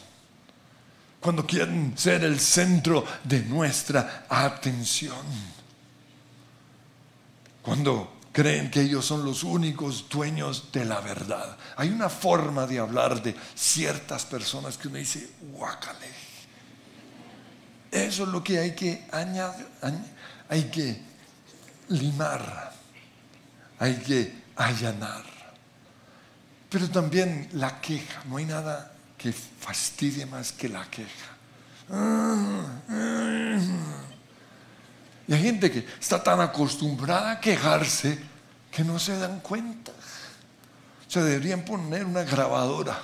Cuando 1.20 1.44
quieren 1.44 1.98
ser 1.98 2.24
el 2.24 2.38
centro 2.38 3.04
de 3.24 3.40
nuestra 3.40 4.26
atención. 4.28 5.26
Cuando 7.60 8.17
creen 8.32 8.70
que 8.70 8.82
ellos 8.82 9.04
son 9.04 9.24
los 9.24 9.42
únicos 9.42 10.08
dueños 10.08 10.70
de 10.72 10.84
la 10.84 11.00
verdad. 11.00 11.56
Hay 11.76 11.90
una 11.90 12.08
forma 12.08 12.66
de 12.66 12.78
hablar 12.78 13.22
de 13.22 13.34
ciertas 13.54 14.24
personas 14.24 14.78
que 14.78 14.88
uno 14.88 14.98
dice, 14.98 15.30
guácale 15.52 16.28
eso 17.90 18.24
es 18.24 18.28
lo 18.28 18.44
que 18.44 18.58
hay 18.58 18.74
que 18.74 19.06
añadir, 19.10 19.66
hay 20.48 20.64
que 20.64 21.00
limar, 21.88 22.72
hay 23.78 23.96
que 23.96 24.42
allanar. 24.56 25.24
Pero 26.68 26.90
también 26.90 27.48
la 27.52 27.80
queja, 27.80 28.22
no 28.26 28.36
hay 28.36 28.44
nada 28.44 28.92
que 29.16 29.32
fastidie 29.32 30.26
más 30.26 30.52
que 30.52 30.68
la 30.68 30.84
queja. 30.90 31.36
Y 35.28 35.34
hay 35.34 35.42
gente 35.42 35.70
que 35.70 35.86
está 36.00 36.22
tan 36.22 36.40
acostumbrada 36.40 37.32
a 37.32 37.40
quejarse 37.40 38.18
que 38.70 38.82
no 38.82 38.98
se 38.98 39.16
dan 39.18 39.40
cuenta. 39.40 39.92
O 39.92 41.10
sea, 41.10 41.22
deberían 41.22 41.64
poner 41.64 42.06
una 42.06 42.22
grabadora 42.22 42.98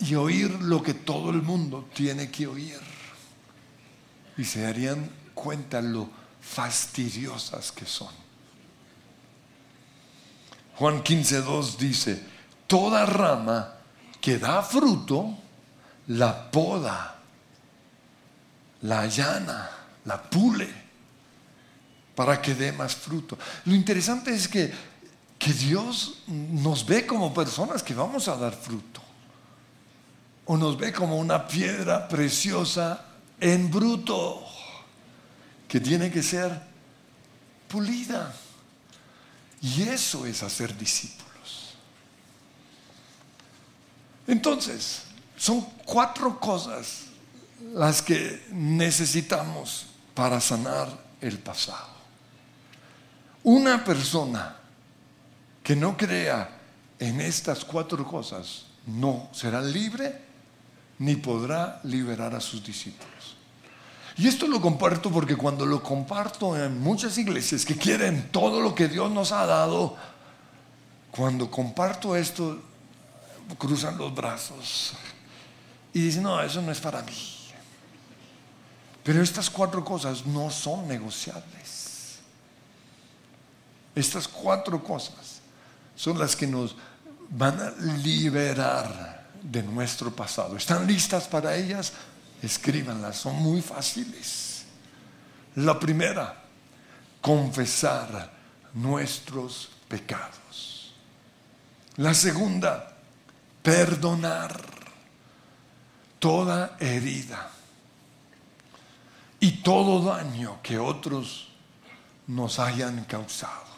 y 0.00 0.14
oír 0.14 0.50
lo 0.50 0.82
que 0.82 0.94
todo 0.94 1.30
el 1.30 1.42
mundo 1.42 1.88
tiene 1.94 2.30
que 2.30 2.46
oír 2.46 2.78
y 4.36 4.44
se 4.44 4.62
darían 4.62 5.10
cuenta 5.34 5.80
lo 5.80 6.08
fastidiosas 6.40 7.72
que 7.72 7.86
son. 7.86 8.10
Juan 10.76 11.02
15.2 11.02 11.76
dice, 11.76 12.22
toda 12.66 13.06
rama 13.06 13.74
que 14.20 14.38
da 14.38 14.62
fruto, 14.62 15.38
la 16.08 16.50
poda, 16.50 17.16
la 18.82 19.00
allana, 19.00 19.70
la 20.04 20.22
pule, 20.22 20.81
para 22.14 22.40
que 22.40 22.54
dé 22.54 22.72
más 22.72 22.94
fruto. 22.94 23.38
Lo 23.64 23.74
interesante 23.74 24.34
es 24.34 24.48
que, 24.48 24.72
que 25.38 25.52
Dios 25.52 26.22
nos 26.26 26.84
ve 26.84 27.06
como 27.06 27.32
personas 27.32 27.82
que 27.82 27.94
vamos 27.94 28.28
a 28.28 28.36
dar 28.36 28.54
fruto. 28.54 29.00
O 30.44 30.56
nos 30.56 30.76
ve 30.76 30.92
como 30.92 31.16
una 31.16 31.46
piedra 31.46 32.08
preciosa 32.08 33.04
en 33.40 33.70
bruto, 33.70 34.44
que 35.68 35.80
tiene 35.80 36.10
que 36.10 36.22
ser 36.22 36.60
pulida. 37.68 38.34
Y 39.60 39.82
eso 39.82 40.26
es 40.26 40.42
hacer 40.42 40.76
discípulos. 40.76 41.74
Entonces, 44.26 45.02
son 45.36 45.62
cuatro 45.84 46.38
cosas 46.38 47.04
las 47.72 48.02
que 48.02 48.46
necesitamos 48.50 49.86
para 50.14 50.40
sanar 50.40 50.88
el 51.20 51.38
pasado. 51.38 51.91
Una 53.44 53.84
persona 53.84 54.56
que 55.62 55.74
no 55.74 55.96
crea 55.96 56.48
en 56.98 57.20
estas 57.20 57.64
cuatro 57.64 58.06
cosas 58.06 58.66
no 58.86 59.28
será 59.32 59.60
libre 59.60 60.20
ni 60.98 61.16
podrá 61.16 61.80
liberar 61.84 62.34
a 62.34 62.40
sus 62.40 62.64
discípulos. 62.64 63.36
Y 64.16 64.28
esto 64.28 64.46
lo 64.46 64.60
comparto 64.60 65.10
porque 65.10 65.36
cuando 65.36 65.64
lo 65.66 65.82
comparto 65.82 66.56
en 66.56 66.80
muchas 66.80 67.16
iglesias 67.18 67.64
que 67.64 67.76
quieren 67.76 68.28
todo 68.30 68.60
lo 68.60 68.74
que 68.74 68.86
Dios 68.86 69.10
nos 69.10 69.32
ha 69.32 69.46
dado, 69.46 69.96
cuando 71.10 71.50
comparto 71.50 72.14
esto, 72.14 72.62
cruzan 73.58 73.98
los 73.98 74.14
brazos 74.14 74.92
y 75.92 76.00
dicen, 76.00 76.22
no, 76.22 76.40
eso 76.40 76.62
no 76.62 76.70
es 76.70 76.80
para 76.80 77.02
mí. 77.02 77.12
Pero 79.02 79.20
estas 79.20 79.50
cuatro 79.50 79.84
cosas 79.84 80.24
no 80.26 80.50
son 80.50 80.86
negociables. 80.86 81.81
Estas 83.94 84.26
cuatro 84.28 84.82
cosas 84.82 85.40
son 85.94 86.18
las 86.18 86.34
que 86.34 86.46
nos 86.46 86.76
van 87.30 87.60
a 87.60 87.70
liberar 88.02 89.28
de 89.42 89.62
nuestro 89.62 90.14
pasado. 90.14 90.56
¿Están 90.56 90.86
listas 90.86 91.28
para 91.28 91.54
ellas? 91.56 91.92
escríbanlas, 92.42 93.16
son 93.16 93.36
muy 93.36 93.62
fáciles. 93.62 94.64
La 95.56 95.78
primera, 95.78 96.42
confesar 97.20 98.30
nuestros 98.74 99.70
pecados. 99.88 100.92
La 101.96 102.14
segunda, 102.14 102.96
perdonar 103.62 104.60
toda 106.18 106.76
herida 106.80 107.50
y 109.38 109.52
todo 109.62 110.02
daño 110.02 110.58
que 110.62 110.78
otros 110.78 111.48
nos 112.26 112.58
hayan 112.58 113.04
causado. 113.04 113.71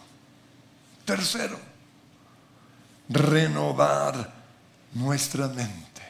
Tercero, 1.04 1.58
renovar 3.08 4.32
nuestra 4.94 5.48
mente. 5.48 6.02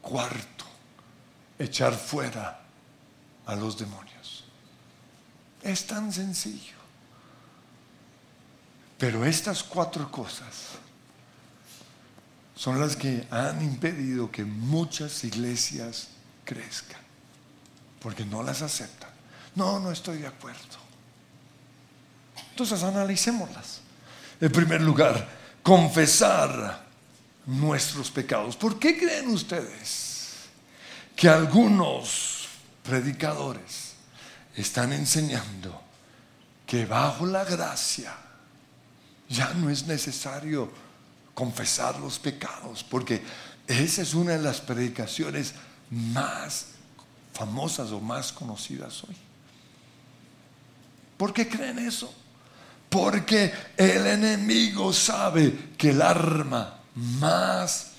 Cuarto, 0.00 0.64
echar 1.58 1.94
fuera 1.94 2.60
a 3.46 3.54
los 3.54 3.78
demonios. 3.78 4.44
Es 5.62 5.86
tan 5.86 6.12
sencillo. 6.12 6.80
Pero 8.98 9.24
estas 9.24 9.62
cuatro 9.62 10.10
cosas 10.10 10.68
son 12.54 12.78
las 12.78 12.96
que 12.96 13.26
han 13.30 13.62
impedido 13.62 14.30
que 14.30 14.44
muchas 14.44 15.24
iglesias 15.24 16.08
crezcan, 16.44 17.00
porque 18.00 18.24
no 18.24 18.42
las 18.42 18.60
aceptan. 18.62 19.10
No, 19.54 19.80
no 19.80 19.90
estoy 19.90 20.18
de 20.18 20.26
acuerdo. 20.26 20.78
Entonces 22.50 22.82
analicémoslas. 22.82 23.79
En 24.40 24.50
primer 24.50 24.80
lugar, 24.80 25.28
confesar 25.62 26.86
nuestros 27.46 28.10
pecados. 28.10 28.56
¿Por 28.56 28.78
qué 28.78 28.98
creen 28.98 29.28
ustedes? 29.28 30.10
que 31.20 31.28
algunos 31.28 32.48
predicadores 32.82 33.92
están 34.56 34.94
enseñando 34.94 35.82
que 36.66 36.86
bajo 36.86 37.26
la 37.26 37.44
gracia 37.44 38.16
ya 39.28 39.52
no 39.52 39.68
es 39.68 39.86
necesario 39.86 40.72
confesar 41.34 42.00
los 42.00 42.18
pecados, 42.18 42.82
porque 42.82 43.22
esa 43.66 44.00
es 44.00 44.14
una 44.14 44.32
de 44.32 44.38
las 44.38 44.62
predicaciones 44.62 45.52
más 45.90 46.68
famosas 47.34 47.90
o 47.90 48.00
más 48.00 48.32
conocidas 48.32 49.04
hoy. 49.04 49.16
¿Por 51.18 51.34
qué 51.34 51.46
creen 51.46 51.80
eso? 51.80 52.14
Porque 52.90 53.52
el 53.76 54.06
enemigo 54.06 54.92
sabe 54.92 55.70
que 55.78 55.90
el 55.90 56.02
arma 56.02 56.80
más 56.94 57.92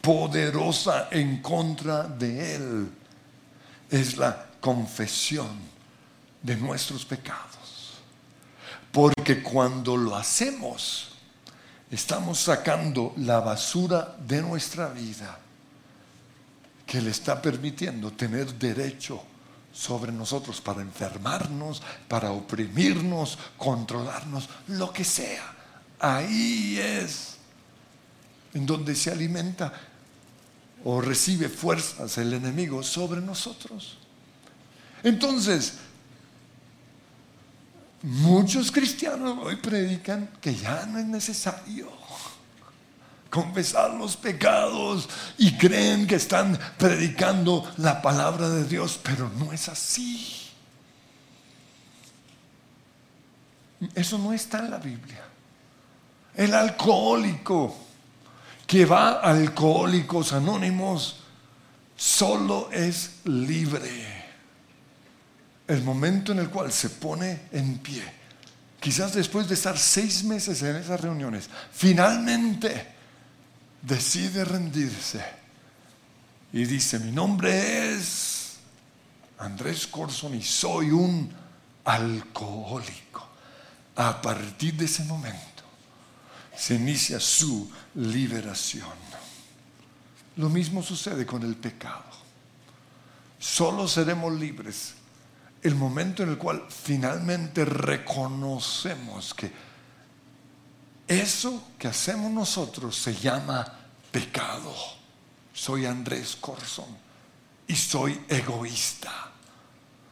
poderosa 0.00 1.08
en 1.10 1.42
contra 1.42 2.04
de 2.04 2.56
él 2.56 2.90
es 3.90 4.16
la 4.16 4.46
confesión 4.58 5.48
de 6.42 6.56
nuestros 6.56 7.04
pecados. 7.04 7.98
Porque 8.90 9.42
cuando 9.42 9.98
lo 9.98 10.16
hacemos, 10.16 11.10
estamos 11.90 12.40
sacando 12.40 13.12
la 13.18 13.40
basura 13.40 14.16
de 14.26 14.40
nuestra 14.40 14.88
vida 14.88 15.38
que 16.86 17.02
le 17.02 17.10
está 17.10 17.40
permitiendo 17.42 18.10
tener 18.12 18.54
derecho 18.54 19.22
sobre 19.78 20.10
nosotros 20.10 20.60
para 20.60 20.82
enfermarnos, 20.82 21.82
para 22.08 22.32
oprimirnos, 22.32 23.38
controlarnos, 23.56 24.48
lo 24.66 24.92
que 24.92 25.04
sea. 25.04 25.54
Ahí 26.00 26.78
es 26.78 27.36
en 28.54 28.66
donde 28.66 28.96
se 28.96 29.12
alimenta 29.12 29.72
o 30.84 31.00
recibe 31.00 31.48
fuerzas 31.48 32.18
el 32.18 32.32
enemigo 32.32 32.82
sobre 32.82 33.20
nosotros. 33.20 33.98
Entonces, 35.04 35.74
muchos 38.02 38.72
cristianos 38.72 39.38
hoy 39.44 39.56
predican 39.56 40.28
que 40.40 40.56
ya 40.56 40.86
no 40.86 40.98
es 40.98 41.06
necesario 41.06 41.88
confesar 43.30 43.94
los 43.94 44.16
pecados 44.16 45.08
y 45.36 45.56
creen 45.56 46.06
que 46.06 46.16
están 46.16 46.58
predicando 46.78 47.70
la 47.76 48.00
palabra 48.00 48.48
de 48.48 48.64
Dios, 48.64 48.98
pero 49.02 49.30
no 49.38 49.52
es 49.52 49.68
así. 49.68 50.48
Eso 53.94 54.18
no 54.18 54.32
está 54.32 54.58
en 54.58 54.70
la 54.70 54.78
Biblia. 54.78 55.24
El 56.34 56.54
alcohólico 56.54 57.76
que 58.66 58.84
va 58.84 59.20
a 59.20 59.30
alcohólicos 59.30 60.32
anónimos 60.32 61.16
solo 61.96 62.70
es 62.72 63.20
libre. 63.24 64.26
El 65.66 65.82
momento 65.82 66.32
en 66.32 66.38
el 66.38 66.48
cual 66.48 66.72
se 66.72 66.90
pone 66.90 67.42
en 67.52 67.78
pie, 67.78 68.02
quizás 68.80 69.12
después 69.14 69.48
de 69.48 69.54
estar 69.54 69.78
seis 69.78 70.24
meses 70.24 70.62
en 70.62 70.76
esas 70.76 71.00
reuniones, 71.00 71.50
finalmente 71.72 72.97
decide 73.82 74.44
rendirse 74.44 75.24
y 76.52 76.64
dice, 76.64 76.98
mi 76.98 77.12
nombre 77.12 77.94
es 77.94 78.56
Andrés 79.38 79.86
Corson 79.86 80.34
y 80.34 80.42
soy 80.42 80.90
un 80.90 81.32
alcohólico. 81.84 83.26
A 83.96 84.20
partir 84.22 84.74
de 84.74 84.84
ese 84.84 85.04
momento 85.04 85.62
se 86.56 86.74
inicia 86.74 87.18
su 87.20 87.70
liberación. 87.94 88.86
Lo 90.36 90.48
mismo 90.48 90.82
sucede 90.82 91.26
con 91.26 91.42
el 91.42 91.56
pecado. 91.56 92.04
Solo 93.38 93.88
seremos 93.88 94.32
libres 94.38 94.94
el 95.62 95.74
momento 95.74 96.22
en 96.22 96.30
el 96.30 96.38
cual 96.38 96.64
finalmente 96.68 97.64
reconocemos 97.64 99.34
que 99.34 99.50
eso 101.08 101.70
que 101.78 101.88
hacemos 101.88 102.30
nosotros 102.30 102.94
se 102.96 103.14
llama 103.14 103.66
pecado. 104.12 104.74
Soy 105.52 105.86
Andrés 105.86 106.36
Corzón 106.36 106.96
y 107.66 107.74
soy 107.74 108.20
egoísta. 108.28 109.32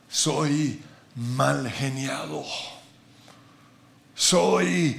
Soy 0.09 0.83
mal 1.17 1.71
geniado. 1.71 2.45
Soy 4.15 4.99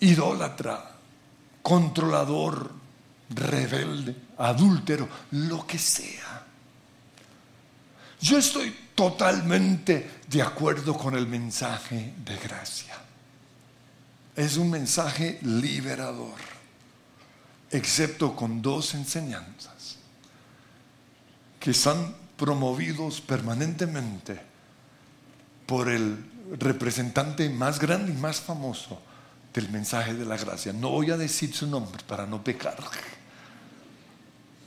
idólatra, 0.00 0.96
controlador, 1.62 2.70
rebelde, 3.30 4.14
adúltero, 4.36 5.08
lo 5.30 5.66
que 5.66 5.78
sea. 5.78 6.44
Yo 8.20 8.36
estoy 8.36 8.76
totalmente 8.94 10.20
de 10.28 10.42
acuerdo 10.42 10.96
con 10.98 11.16
el 11.16 11.26
mensaje 11.26 12.14
de 12.18 12.36
gracia 12.36 13.02
es 14.36 14.56
un 14.56 14.70
mensaje 14.70 15.38
liberador, 15.42 16.38
excepto 17.70 18.34
con 18.34 18.62
dos 18.62 18.94
enseñanzas 18.94 19.98
que 21.60 21.72
son 21.72 22.14
promovidos 22.36 23.20
permanentemente 23.20 24.40
por 25.66 25.88
el 25.88 26.24
representante 26.58 27.48
más 27.48 27.78
grande 27.78 28.12
y 28.12 28.16
más 28.16 28.40
famoso 28.40 29.00
del 29.54 29.68
mensaje 29.70 30.14
de 30.14 30.24
la 30.24 30.36
gracia. 30.36 30.72
No 30.72 30.90
voy 30.90 31.10
a 31.10 31.16
decir 31.16 31.54
su 31.54 31.66
nombre 31.66 32.02
para 32.06 32.26
no 32.26 32.42
pecar. 32.42 32.76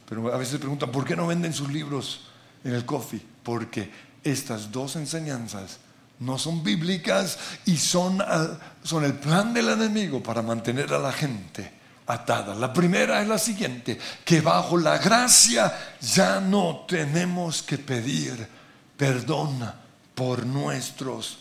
Pero 0.08 0.34
a 0.34 0.38
veces 0.38 0.60
preguntan, 0.60 0.92
¿por 0.92 1.06
qué 1.06 1.16
no 1.16 1.28
venden 1.28 1.54
sus 1.54 1.70
libros 1.72 2.30
en 2.64 2.74
el 2.74 2.86
coffee? 2.86 3.22
Porque 3.44 3.92
estas 4.24 4.72
dos 4.72 4.96
enseñanzas 4.96 5.80
no 6.20 6.38
son 6.38 6.64
bíblicas 6.64 7.38
y 7.66 7.78
son, 7.78 8.22
ah, 8.22 8.58
son 8.84 9.04
el 9.04 9.14
plan 9.14 9.54
del 9.54 9.70
enemigo 9.70 10.24
para 10.24 10.42
mantener 10.42 10.94
a 10.94 11.00
la 11.00 11.12
gente 11.12 11.72
atada. 12.08 12.56
La 12.56 12.72
primera 12.72 13.22
es 13.22 13.28
la 13.28 13.38
siguiente, 13.38 14.00
que 14.24 14.42
bajo 14.42 14.78
la 14.78 14.98
gracia 14.98 15.74
ya 16.02 16.40
no 16.40 16.86
tenemos 16.88 17.64
que 17.64 17.78
pedir 17.78 18.48
perdón 18.96 19.72
por 20.14 20.46
nuestros 20.46 21.40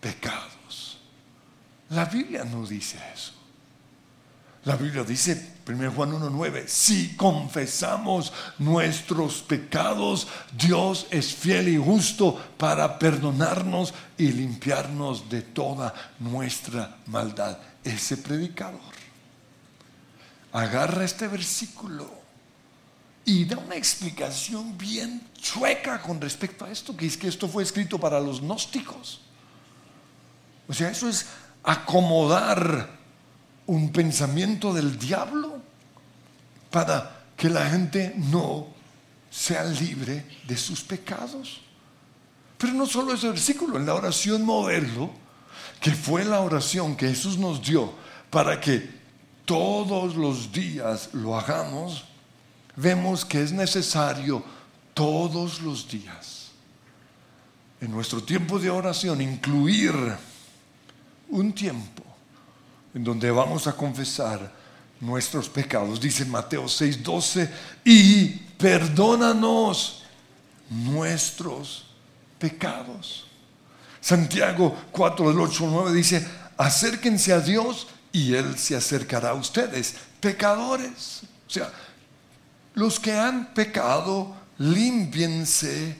pecados. 0.00 0.98
La 1.90 2.06
Biblia 2.06 2.44
no 2.44 2.66
dice 2.66 2.98
eso. 3.14 3.33
La 4.64 4.76
Biblia 4.76 5.04
dice, 5.04 5.56
1 5.68 5.92
Juan 5.92 6.12
1.9, 6.12 6.66
si 6.66 7.16
confesamos 7.16 8.32
nuestros 8.58 9.42
pecados, 9.42 10.26
Dios 10.52 11.06
es 11.10 11.34
fiel 11.34 11.68
y 11.68 11.76
justo 11.76 12.34
para 12.56 12.98
perdonarnos 12.98 13.92
y 14.16 14.32
limpiarnos 14.32 15.28
de 15.28 15.42
toda 15.42 15.92
nuestra 16.18 16.96
maldad. 17.06 17.58
Ese 17.82 18.16
predicador 18.16 18.80
agarra 20.52 21.04
este 21.04 21.28
versículo 21.28 22.10
y 23.26 23.44
da 23.44 23.58
una 23.58 23.76
explicación 23.76 24.78
bien 24.78 25.20
chueca 25.38 26.00
con 26.00 26.18
respecto 26.20 26.64
a 26.64 26.70
esto, 26.70 26.96
que 26.96 27.06
es 27.06 27.18
que 27.18 27.28
esto 27.28 27.48
fue 27.48 27.62
escrito 27.62 27.98
para 27.98 28.18
los 28.18 28.40
gnósticos. 28.40 29.20
O 30.68 30.72
sea, 30.72 30.90
eso 30.90 31.06
es 31.06 31.26
acomodar 31.62 33.03
un 33.66 33.90
pensamiento 33.92 34.72
del 34.72 34.98
diablo 34.98 35.60
para 36.70 37.24
que 37.36 37.48
la 37.48 37.66
gente 37.70 38.14
no 38.16 38.66
sea 39.30 39.64
libre 39.64 40.24
de 40.46 40.56
sus 40.56 40.82
pecados. 40.82 41.60
Pero 42.58 42.72
no 42.72 42.86
solo 42.86 43.14
ese 43.14 43.28
versículo, 43.28 43.76
en 43.78 43.86
la 43.86 43.94
oración 43.94 44.44
modelo, 44.44 45.10
que 45.80 45.92
fue 45.92 46.24
la 46.24 46.40
oración 46.40 46.96
que 46.96 47.08
Jesús 47.08 47.38
nos 47.38 47.62
dio 47.62 47.92
para 48.30 48.60
que 48.60 48.88
todos 49.44 50.16
los 50.16 50.52
días 50.52 51.10
lo 51.12 51.38
hagamos, 51.38 52.04
vemos 52.76 53.24
que 53.24 53.42
es 53.42 53.52
necesario 53.52 54.42
todos 54.94 55.60
los 55.60 55.88
días, 55.88 56.52
en 57.80 57.90
nuestro 57.90 58.22
tiempo 58.22 58.58
de 58.58 58.70
oración, 58.70 59.20
incluir 59.20 59.92
un 61.28 61.52
tiempo 61.52 62.03
en 62.94 63.04
donde 63.04 63.30
vamos 63.30 63.66
a 63.66 63.76
confesar 63.76 64.52
nuestros 65.00 65.48
pecados. 65.48 66.00
Dice 66.00 66.24
Mateo 66.24 66.64
6:12, 66.64 67.50
y 67.84 68.26
perdónanos 68.56 70.04
nuestros 70.70 71.86
pecados. 72.38 73.26
Santiago 74.00 74.76
4 74.92 75.28
del 75.28 75.40
8 75.40 75.64
al 75.64 75.70
9 75.72 75.92
dice, 75.92 76.26
acérquense 76.56 77.32
a 77.32 77.40
Dios 77.40 77.86
y 78.12 78.34
Él 78.34 78.58
se 78.58 78.76
acercará 78.76 79.30
a 79.30 79.34
ustedes, 79.34 79.94
pecadores. 80.20 81.22
O 81.46 81.50
sea, 81.50 81.72
los 82.74 83.00
que 83.00 83.12
han 83.12 83.54
pecado, 83.54 84.34
limpiense 84.58 85.98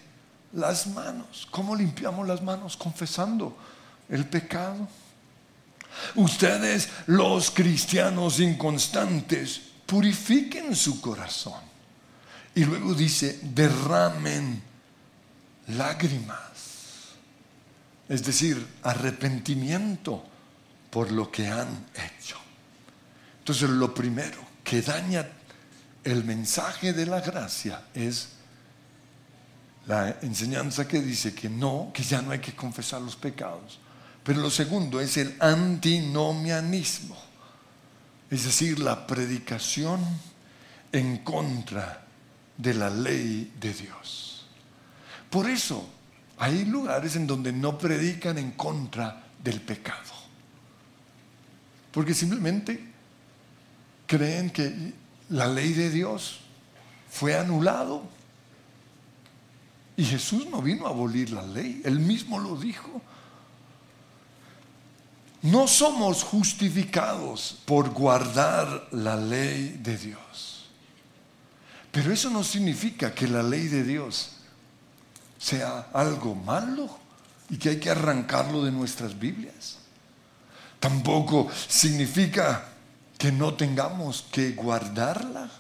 las 0.53 0.87
manos. 0.87 1.49
¿Cómo 1.51 1.75
limpiamos 1.75 2.27
las 2.27 2.43
manos? 2.43 2.77
Confesando 2.77 3.57
el 4.09 4.27
pecado. 4.27 4.87
Ustedes, 6.15 6.89
los 7.07 7.51
cristianos 7.51 8.41
inconstantes, 8.41 9.61
purifiquen 9.87 10.75
su 10.75 11.01
corazón. 11.01 11.63
Y 12.55 12.65
luego 12.65 12.95
dice, 12.95 13.41
derramen 13.43 14.63
lágrimas. 15.69 16.39
Es 18.09 18.25
decir, 18.25 18.67
arrepentimiento 18.83 20.23
por 20.91 21.11
lo 21.11 21.31
que 21.31 21.49
han 21.49 21.87
hecho. 21.95 22.37
Entonces 23.41 23.69
lo 23.71 23.93
primero 23.93 24.39
que 24.63 24.83
daña 24.83 25.27
el 26.05 26.25
mensaje 26.25 26.93
de 26.93 27.07
la 27.07 27.21
gracia 27.21 27.83
es 27.95 28.29
la 29.87 30.17
enseñanza 30.23 30.87
que 30.87 31.01
dice 31.01 31.35
que 31.35 31.49
no, 31.49 31.91
que 31.93 32.03
ya 32.03 32.23
no 32.23 32.31
hay 32.31 32.39
que 32.39 32.55
confesar 32.55 33.03
los 33.03 33.17
pecados. 33.17 33.81
Pero 34.25 34.41
lo 34.41 34.51
segundo 34.51 35.01
es 35.01 35.19
el 35.19 35.37
antinomianismo, 35.39 37.17
es 38.31 38.45
decir, 38.45 38.79
la 38.79 39.07
predicación 39.07 40.01
en 40.93 41.19
contra 41.19 42.07
de 42.57 42.75
la 42.75 42.89
ley 42.89 43.53
de 43.61 43.75
Dios. 43.75 44.47
Por 45.29 45.49
eso 45.49 45.87
hay 46.39 46.65
lugares 46.65 47.17
en 47.17 47.27
donde 47.27 47.53
no 47.53 47.77
predican 47.77 48.39
en 48.39 48.53
contra 48.53 49.25
del 49.43 49.61
pecado, 49.61 50.13
porque 51.93 52.15
simplemente 52.15 52.83
creen 54.07 54.51
que 54.51 54.95
la 55.29 55.47
ley 55.47 55.75
de 55.75 55.91
Dios 55.91 56.41
fue 57.11 57.39
anulado. 57.39 58.03
Y 59.97 60.05
Jesús 60.05 60.47
no 60.51 60.61
vino 60.63 60.87
a 60.87 60.91
abolir 60.91 61.31
la 61.31 61.47
ley, 61.47 61.83
él 61.85 62.01
mismo 62.01 62.39
lo 62.39 62.57
dijo. 62.57 63.03
No 65.45 65.69
somos 65.69 66.23
justificados 66.23 67.59
por 67.67 67.91
guardar 67.91 68.89
la 68.93 69.15
ley 69.15 69.79
de 69.83 69.99
Dios. 69.99 70.71
Pero 71.93 72.15
eso 72.15 72.31
no 72.31 72.43
significa 72.43 73.15
que 73.15 73.29
la 73.29 73.43
ley 73.43 73.69
de 73.69 73.85
Dios 73.85 74.31
sea 75.39 75.89
algo 75.93 76.35
malo 76.35 76.99
y 77.51 77.59
que 77.59 77.69
hay 77.69 77.79
que 77.79 77.91
arrancarlo 77.91 78.65
de 78.65 78.73
nuestras 78.73 79.19
Biblias. 79.19 79.77
Tampoco 80.81 81.51
significa 81.69 82.65
que 83.19 83.31
no 83.31 83.53
tengamos 83.53 84.25
que 84.33 84.53
guardarla. 84.53 85.51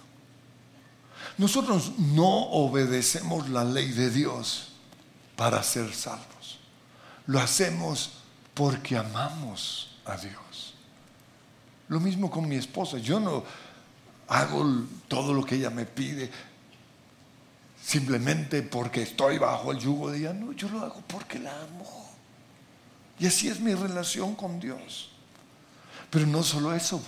Nosotros 1.36 1.92
no 1.98 2.44
obedecemos 2.52 3.50
la 3.50 3.64
ley 3.64 3.90
de 3.90 4.08
Dios 4.08 4.68
para 5.36 5.62
ser 5.62 5.92
salvos. 5.92 6.58
Lo 7.26 7.38
hacemos 7.38 8.23
porque 8.54 8.96
amamos 8.96 9.96
a 10.04 10.16
Dios. 10.16 10.74
Lo 11.88 12.00
mismo 12.00 12.30
con 12.30 12.48
mi 12.48 12.56
esposa. 12.56 12.98
Yo 12.98 13.20
no 13.20 13.44
hago 14.28 14.64
todo 15.08 15.34
lo 15.34 15.44
que 15.44 15.56
ella 15.56 15.70
me 15.70 15.84
pide 15.84 16.30
simplemente 17.82 18.62
porque 18.62 19.02
estoy 19.02 19.38
bajo 19.38 19.72
el 19.72 19.78
yugo 19.78 20.10
de 20.10 20.18
ella. 20.18 20.32
No, 20.32 20.52
yo 20.52 20.68
lo 20.68 20.80
hago 20.80 21.02
porque 21.06 21.38
la 21.38 21.50
amo. 21.62 22.08
Y 23.18 23.26
así 23.26 23.48
es 23.48 23.60
mi 23.60 23.74
relación 23.74 24.34
con 24.34 24.58
Dios. 24.58 25.10
Pero 26.10 26.26
no 26.26 26.42
solo 26.42 26.74
eso. 26.74 27.02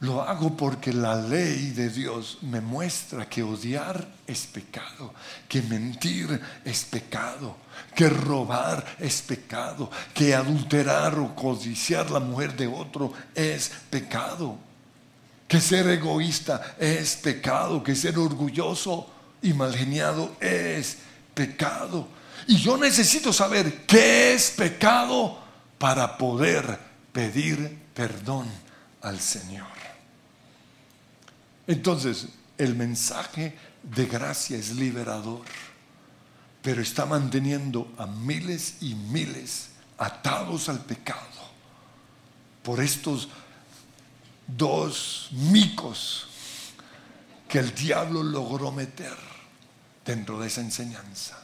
Lo 0.00 0.22
hago 0.22 0.56
porque 0.56 0.94
la 0.94 1.14
ley 1.14 1.72
de 1.72 1.90
Dios 1.90 2.38
me 2.40 2.62
muestra 2.62 3.28
que 3.28 3.42
odiar 3.42 4.08
es 4.26 4.46
pecado, 4.46 5.12
que 5.46 5.60
mentir 5.60 6.40
es 6.64 6.84
pecado, 6.84 7.56
que 7.94 8.08
robar 8.08 8.82
es 8.98 9.20
pecado, 9.20 9.90
que 10.14 10.34
adulterar 10.34 11.18
o 11.18 11.34
codiciar 11.34 12.10
la 12.10 12.18
mujer 12.18 12.56
de 12.56 12.66
otro 12.66 13.12
es 13.34 13.70
pecado, 13.90 14.56
que 15.46 15.60
ser 15.60 15.86
egoísta 15.88 16.76
es 16.78 17.16
pecado, 17.16 17.82
que 17.82 17.94
ser 17.94 18.18
orgulloso 18.18 19.06
y 19.42 19.52
malgeniado 19.52 20.34
es 20.40 20.96
pecado. 21.34 22.08
Y 22.46 22.56
yo 22.56 22.78
necesito 22.78 23.34
saber 23.34 23.84
qué 23.84 24.32
es 24.32 24.50
pecado 24.52 25.38
para 25.76 26.16
poder 26.16 26.78
pedir 27.12 27.78
perdón 27.92 28.48
al 29.02 29.20
Señor. 29.20 29.89
Entonces, 31.70 32.26
el 32.58 32.74
mensaje 32.74 33.56
de 33.84 34.06
gracia 34.06 34.58
es 34.58 34.74
liberador, 34.74 35.44
pero 36.62 36.82
está 36.82 37.06
manteniendo 37.06 37.94
a 37.96 38.06
miles 38.06 38.78
y 38.80 38.96
miles 38.96 39.68
atados 39.96 40.68
al 40.68 40.80
pecado 40.80 41.20
por 42.64 42.80
estos 42.80 43.28
dos 44.48 45.28
micos 45.30 46.26
que 47.48 47.60
el 47.60 47.72
diablo 47.72 48.24
logró 48.24 48.72
meter 48.72 49.16
dentro 50.04 50.40
de 50.40 50.48
esa 50.48 50.62
enseñanza. 50.62 51.38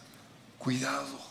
Cuidado. 0.59 1.26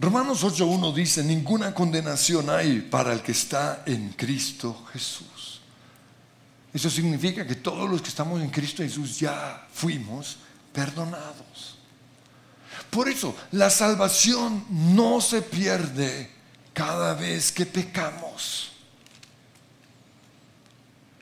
Romanos 0.00 0.42
8.1 0.42 0.94
dice, 0.94 1.22
ninguna 1.22 1.74
condenación 1.74 2.48
hay 2.48 2.80
para 2.80 3.12
el 3.12 3.20
que 3.20 3.32
está 3.32 3.82
en 3.84 4.14
Cristo 4.14 4.86
Jesús. 4.94 5.60
Eso 6.72 6.88
significa 6.88 7.46
que 7.46 7.56
todos 7.56 7.88
los 7.90 8.00
que 8.00 8.08
estamos 8.08 8.40
en 8.40 8.48
Cristo 8.48 8.82
Jesús 8.82 9.20
ya 9.20 9.68
fuimos 9.70 10.38
perdonados. 10.72 11.76
Por 12.88 13.10
eso, 13.10 13.36
la 13.52 13.68
salvación 13.68 14.64
no 14.70 15.20
se 15.20 15.42
pierde 15.42 16.30
cada 16.72 17.12
vez 17.12 17.52
que 17.52 17.66
pecamos. 17.66 18.72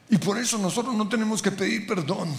Y 0.09 0.19
por 0.19 0.38
eso 0.38 0.57
nosotros 0.57 0.95
no 0.95 1.09
tenemos 1.09 1.43
que 1.43 1.51
pedir 1.51 1.85
perdón 1.85 2.33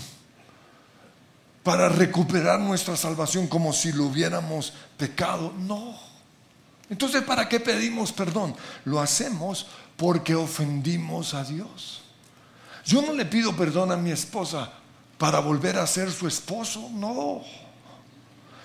para 1.64 1.90
recuperar 1.90 2.62
nuestra 2.62 2.96
salvación 2.96 3.48
como 3.48 3.74
si 3.74 3.92
lo 3.92 4.06
hubiéramos 4.06 4.72
pecado. 4.98 5.54
No. 5.60 6.09
Entonces, 6.90 7.24
¿para 7.24 7.48
qué 7.48 7.60
pedimos 7.60 8.12
perdón? 8.12 8.56
Lo 8.86 9.00
hacemos 9.00 9.68
porque 9.96 10.36
ofendimos 10.36 11.34
a 11.34 11.44
Dios. 11.44 12.02
Yo 12.86 13.02
no 13.02 13.14
le 13.14 13.26
pido 13.26 13.56
perdón 13.56 13.92
a 13.92 13.98
mi 13.98 14.12
esposa 14.12 14.72
para 15.18 15.40
volver 15.40 15.78
a 15.78 15.86
ser 15.86 16.12
su 16.12 16.28
esposo, 16.28 16.90
no. 16.94 17.42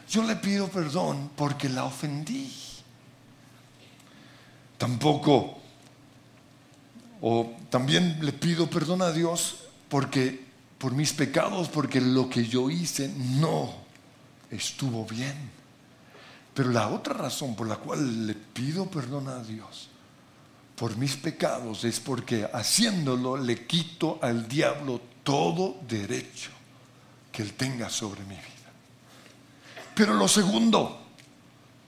Yo 0.08 0.22
le 0.22 0.36
pido 0.36 0.68
perdón 0.68 1.30
porque 1.36 1.68
la 1.68 1.84
ofendí. 1.84 2.52
Tampoco, 4.78 5.58
o 7.20 7.52
también 7.70 8.18
le 8.24 8.32
pido 8.32 8.68
perdón 8.68 9.02
a 9.02 9.10
Dios 9.10 9.56
porque 9.88 10.44
por 10.78 10.92
mis 10.92 11.12
pecados, 11.12 11.68
porque 11.68 12.00
lo 12.00 12.28
que 12.28 12.46
yo 12.46 12.70
hice 12.70 13.08
no 13.40 13.74
estuvo 14.50 15.04
bien. 15.06 15.63
Pero 16.54 16.70
la 16.70 16.88
otra 16.88 17.14
razón 17.14 17.56
por 17.56 17.66
la 17.66 17.76
cual 17.76 18.26
le 18.26 18.34
pido 18.34 18.86
perdón 18.86 19.28
a 19.28 19.42
Dios 19.42 19.90
por 20.76 20.96
mis 20.96 21.16
pecados 21.16 21.84
es 21.84 22.00
porque 22.00 22.48
haciéndolo 22.52 23.36
le 23.36 23.66
quito 23.66 24.18
al 24.22 24.48
diablo 24.48 25.00
todo 25.22 25.76
derecho 25.88 26.50
que 27.30 27.42
él 27.42 27.54
tenga 27.54 27.88
sobre 27.90 28.22
mi 28.22 28.34
vida. 28.34 28.44
Pero 29.94 30.14
lo 30.14 30.28
segundo, 30.28 31.00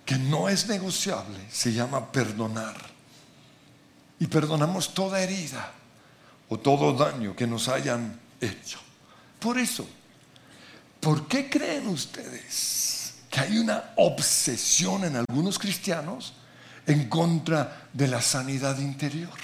que 0.04 0.16
no 0.16 0.48
es 0.48 0.68
negociable, 0.68 1.38
se 1.50 1.72
llama 1.72 2.10
perdonar. 2.10 2.76
Y 4.18 4.28
perdonamos 4.28 4.94
toda 4.94 5.20
herida 5.20 5.72
o 6.48 6.58
todo 6.58 6.92
daño 6.92 7.36
que 7.36 7.46
nos 7.46 7.68
hayan 7.68 8.18
hecho. 8.40 8.78
Por 9.38 9.58
eso, 9.58 9.86
¿por 11.00 11.26
qué 11.26 11.50
creen 11.50 11.88
ustedes 11.88 12.95
que 13.36 13.42
hay 13.42 13.58
una 13.58 13.92
obsesión 13.96 15.04
en 15.04 15.16
algunos 15.16 15.58
cristianos 15.58 16.32
en 16.86 17.06
contra 17.06 17.86
de 17.92 18.08
la 18.08 18.22
sanidad 18.22 18.78
interior 18.78 19.34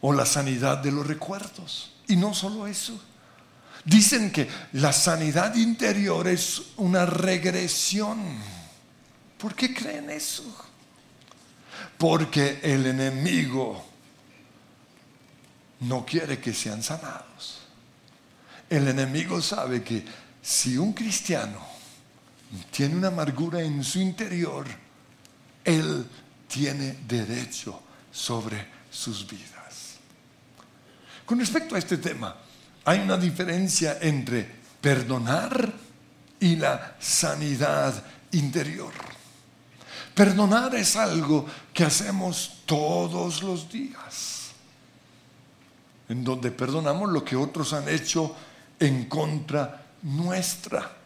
o 0.00 0.10
la 0.10 0.24
sanidad 0.24 0.78
de 0.78 0.90
los 0.90 1.06
recuerdos. 1.06 1.92
Y 2.08 2.16
no 2.16 2.32
solo 2.32 2.66
eso. 2.66 2.98
Dicen 3.84 4.32
que 4.32 4.48
la 4.72 4.94
sanidad 4.94 5.54
interior 5.54 6.26
es 6.26 6.62
una 6.78 7.04
regresión. 7.04 8.22
¿Por 9.36 9.54
qué 9.54 9.74
creen 9.74 10.08
eso? 10.08 10.44
Porque 11.98 12.58
el 12.62 12.86
enemigo 12.86 13.84
no 15.80 16.06
quiere 16.06 16.40
que 16.40 16.54
sean 16.54 16.82
sanados. 16.82 17.58
El 18.70 18.88
enemigo 18.88 19.42
sabe 19.42 19.84
que 19.84 20.02
si 20.40 20.78
un 20.78 20.94
cristiano 20.94 21.73
tiene 22.70 22.96
una 22.96 23.08
amargura 23.08 23.62
en 23.62 23.82
su 23.82 24.00
interior, 24.00 24.66
Él 25.64 26.06
tiene 26.48 26.98
derecho 27.06 27.80
sobre 28.12 28.66
sus 28.90 29.26
vidas. 29.26 29.96
Con 31.26 31.38
respecto 31.38 31.74
a 31.74 31.78
este 31.78 31.96
tema, 31.98 32.36
hay 32.84 33.00
una 33.00 33.16
diferencia 33.16 33.98
entre 34.00 34.48
perdonar 34.80 35.72
y 36.38 36.56
la 36.56 36.96
sanidad 37.00 38.04
interior. 38.32 38.92
Perdonar 40.14 40.74
es 40.74 40.94
algo 40.96 41.46
que 41.72 41.84
hacemos 41.84 42.62
todos 42.66 43.42
los 43.42 43.70
días, 43.70 44.50
en 46.08 46.22
donde 46.22 46.50
perdonamos 46.50 47.10
lo 47.10 47.24
que 47.24 47.34
otros 47.34 47.72
han 47.72 47.88
hecho 47.88 48.36
en 48.78 49.06
contra 49.06 49.86
nuestra. 50.02 51.03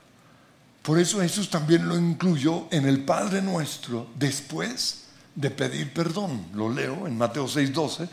Por 0.89 0.99
eso 0.99 1.20
Jesús 1.20 1.51
también 1.51 1.86
lo 1.86 1.99
incluyó 1.99 2.66
en 2.70 2.89
el 2.89 3.05
Padre 3.05 3.43
nuestro 3.43 4.07
después 4.14 5.05
de 5.34 5.51
pedir 5.51 5.93
perdón. 5.93 6.47
Lo 6.55 6.70
leo 6.70 7.07
en 7.07 7.18
Mateo 7.18 7.47
6:12. 7.47 8.09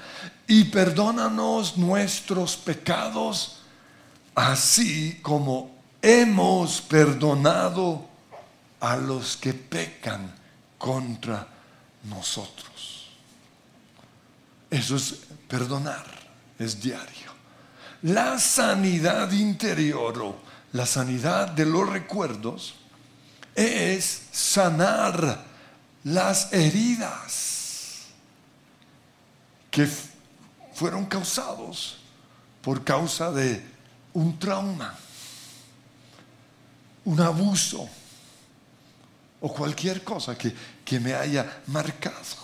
Y 0.45 0.65
perdónanos 0.65 1.78
nuestros 1.78 2.57
pecados, 2.57 3.59
así 4.36 5.19
como 5.21 5.73
hemos 6.01 6.82
perdonado 6.82 8.09
a 8.82 8.97
los 8.97 9.38
que 9.38 9.53
pecan 9.53 10.36
contra 10.78 11.47
nosotros. 12.03 13.07
Eso 14.69 14.97
es 14.97 15.15
perdonar, 15.47 16.05
es 16.59 16.82
diario. 16.82 17.32
La 18.01 18.38
sanidad 18.38 19.32
interior 19.32 20.43
la 20.76 20.86
sanidad 20.86 21.47
de 21.47 21.65
los 21.65 21.88
recuerdos 21.88 22.76
es 23.55 24.23
sanar 24.34 25.45
las 26.03 26.51
heridas 26.51 28.07
que 29.71 29.88
fueron 30.73 31.05
causados 31.05 31.99
por 32.61 32.84
causa 32.84 33.32
de 33.32 33.63
un 34.11 34.38
trauma, 34.38 34.93
un 37.05 37.21
abuso 37.21 37.88
o 39.39 39.53
cualquier 39.53 40.03
cosa 40.03 40.38
que, 40.38 40.53
que 40.84 40.99
me 40.99 41.13
haya 41.13 41.61
marcado. 41.67 42.36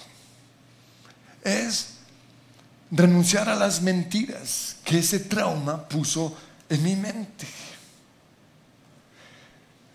Es 1.44 1.96
renunciar 2.92 3.50
a 3.50 3.56
las 3.56 3.82
mentiras 3.82 4.78
que 4.86 5.00
ese 5.00 5.20
trauma 5.20 5.86
puso 5.86 6.34
en 6.70 6.82
mi 6.82 6.96
mente. 6.96 7.46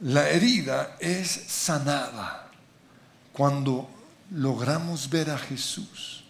La 0.01 0.29
herida 0.29 0.97
es 1.01 1.29
sanada 1.29 2.51
cuando 3.33 3.89
logramos 4.31 5.09
ver 5.09 5.31
a 5.31 5.39
Jesús 5.39 6.25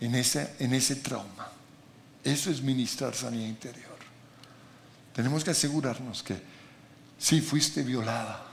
en 0.00 0.14
ese, 0.14 0.54
en 0.58 0.74
ese 0.74 0.96
trauma. 0.96 1.48
Eso 2.22 2.50
es 2.50 2.62
ministrar 2.62 3.14
sanidad 3.14 3.48
interior. 3.48 3.96
Tenemos 5.12 5.42
que 5.42 5.50
asegurarnos 5.50 6.22
que 6.22 6.40
sí 7.18 7.40
fuiste 7.40 7.82
violada, 7.82 8.44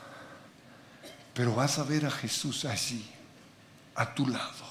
pero 1.34 1.54
vas 1.54 1.78
a 1.78 1.84
ver 1.84 2.06
a 2.06 2.12
Jesús 2.12 2.66
allí, 2.66 3.06
a 3.96 4.14
tu 4.14 4.28
lado, 4.28 4.66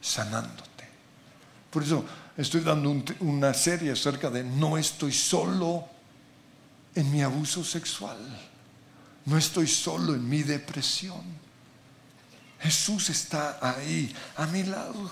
sanándote. 0.00 0.88
Por 1.70 1.84
eso 1.84 2.04
estoy 2.36 2.62
dando 2.62 3.02
una 3.20 3.54
serie 3.54 3.92
acerca 3.92 4.28
de 4.28 4.42
no 4.42 4.76
estoy 4.76 5.12
solo 5.12 5.88
en 6.94 7.10
mi 7.10 7.22
abuso 7.22 7.64
sexual. 7.64 8.18
No 9.24 9.38
estoy 9.38 9.66
solo 9.66 10.14
en 10.14 10.28
mi 10.28 10.42
depresión. 10.42 11.22
Jesús 12.60 13.10
está 13.10 13.58
ahí, 13.60 14.14
a 14.36 14.46
mi 14.46 14.62
lado. 14.62 15.10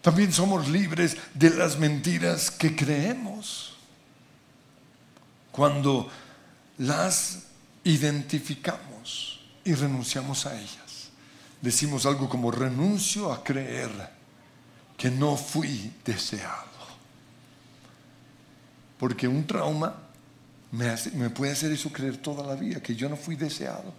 También 0.00 0.32
somos 0.32 0.68
libres 0.68 1.16
de 1.34 1.50
las 1.50 1.78
mentiras 1.78 2.50
que 2.50 2.74
creemos. 2.74 3.74
Cuando 5.52 6.10
las 6.78 7.44
identificamos 7.84 9.40
y 9.64 9.74
renunciamos 9.74 10.46
a 10.46 10.58
ellas. 10.58 11.10
Decimos 11.60 12.06
algo 12.06 12.28
como 12.28 12.50
renuncio 12.50 13.32
a 13.32 13.44
creer 13.44 13.90
que 14.96 15.10
no 15.10 15.36
fui 15.36 15.92
deseado. 16.04 16.72
Porque 18.98 19.28
un 19.28 19.46
trauma 19.46 20.01
me, 20.72 21.30
puede 21.30 21.52
hacer 21.52 21.72
eso 21.72 21.92
creer 21.92 22.16
toda 22.16 22.46
la 22.46 22.54
vida, 22.54 22.80
que 22.80 22.94
yo 22.94 23.08
no 23.08 23.16
fui 23.16 23.36
deseado, 23.36 23.92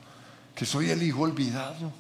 que 0.56 0.66
soy 0.66 0.90
el 0.90 1.02
hijo 1.04 1.22
olvidado. 1.22 1.92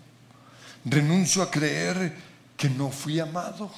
Renuncio 0.86 1.41
a 1.41 1.49
creer 1.49 2.13
que 2.57 2.69
no 2.69 2.89
fui 2.89 3.19
amado. 3.19 3.71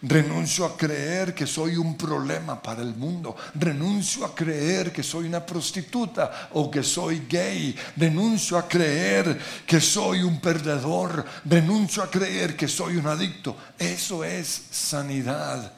Renuncio 0.00 0.64
a 0.64 0.76
creer 0.76 1.34
que 1.34 1.46
soy 1.46 1.76
un 1.76 1.96
problema 1.96 2.62
para 2.62 2.82
el 2.82 2.94
mundo. 2.94 3.36
Renuncio 3.54 4.24
a 4.24 4.34
creer 4.34 4.92
que 4.92 5.02
soy 5.02 5.26
una 5.26 5.44
prostituta 5.44 6.50
o 6.52 6.70
que 6.70 6.82
soy 6.82 7.26
gay. 7.28 7.74
Renuncio 7.96 8.56
a 8.58 8.68
creer 8.68 9.38
que 9.66 9.80
soy 9.80 10.22
un 10.22 10.40
perdedor. 10.40 11.24
Renuncio 11.44 12.02
a 12.02 12.10
creer 12.10 12.56
que 12.56 12.68
soy 12.68 12.96
un 12.96 13.06
adicto. 13.06 13.56
Eso 13.78 14.22
es 14.24 14.66
sanidad 14.70 15.72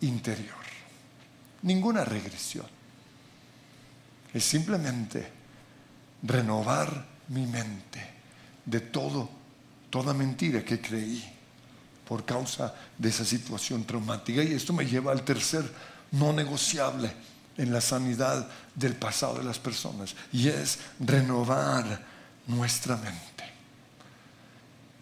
interior 0.00 0.58
ninguna 1.62 2.04
regresión. 2.04 2.66
Es 4.32 4.44
simplemente 4.44 5.30
renovar 6.22 7.06
mi 7.28 7.46
mente 7.46 8.00
de 8.64 8.80
todo, 8.80 9.28
toda 9.90 10.12
mentira 10.12 10.64
que 10.64 10.80
creí 10.80 11.24
por 12.06 12.24
causa 12.24 12.74
de 12.96 13.08
esa 13.08 13.24
situación 13.24 13.84
traumática. 13.84 14.42
Y 14.42 14.54
esto 14.54 14.72
me 14.72 14.86
lleva 14.86 15.12
al 15.12 15.22
tercer 15.22 15.64
no 16.12 16.32
negociable 16.32 17.12
en 17.56 17.72
la 17.72 17.80
sanidad 17.80 18.48
del 18.74 18.94
pasado 18.94 19.38
de 19.38 19.44
las 19.44 19.58
personas, 19.58 20.14
y 20.32 20.48
es 20.48 20.78
renovar 21.00 22.00
nuestra 22.46 22.96
mente. 22.96 23.37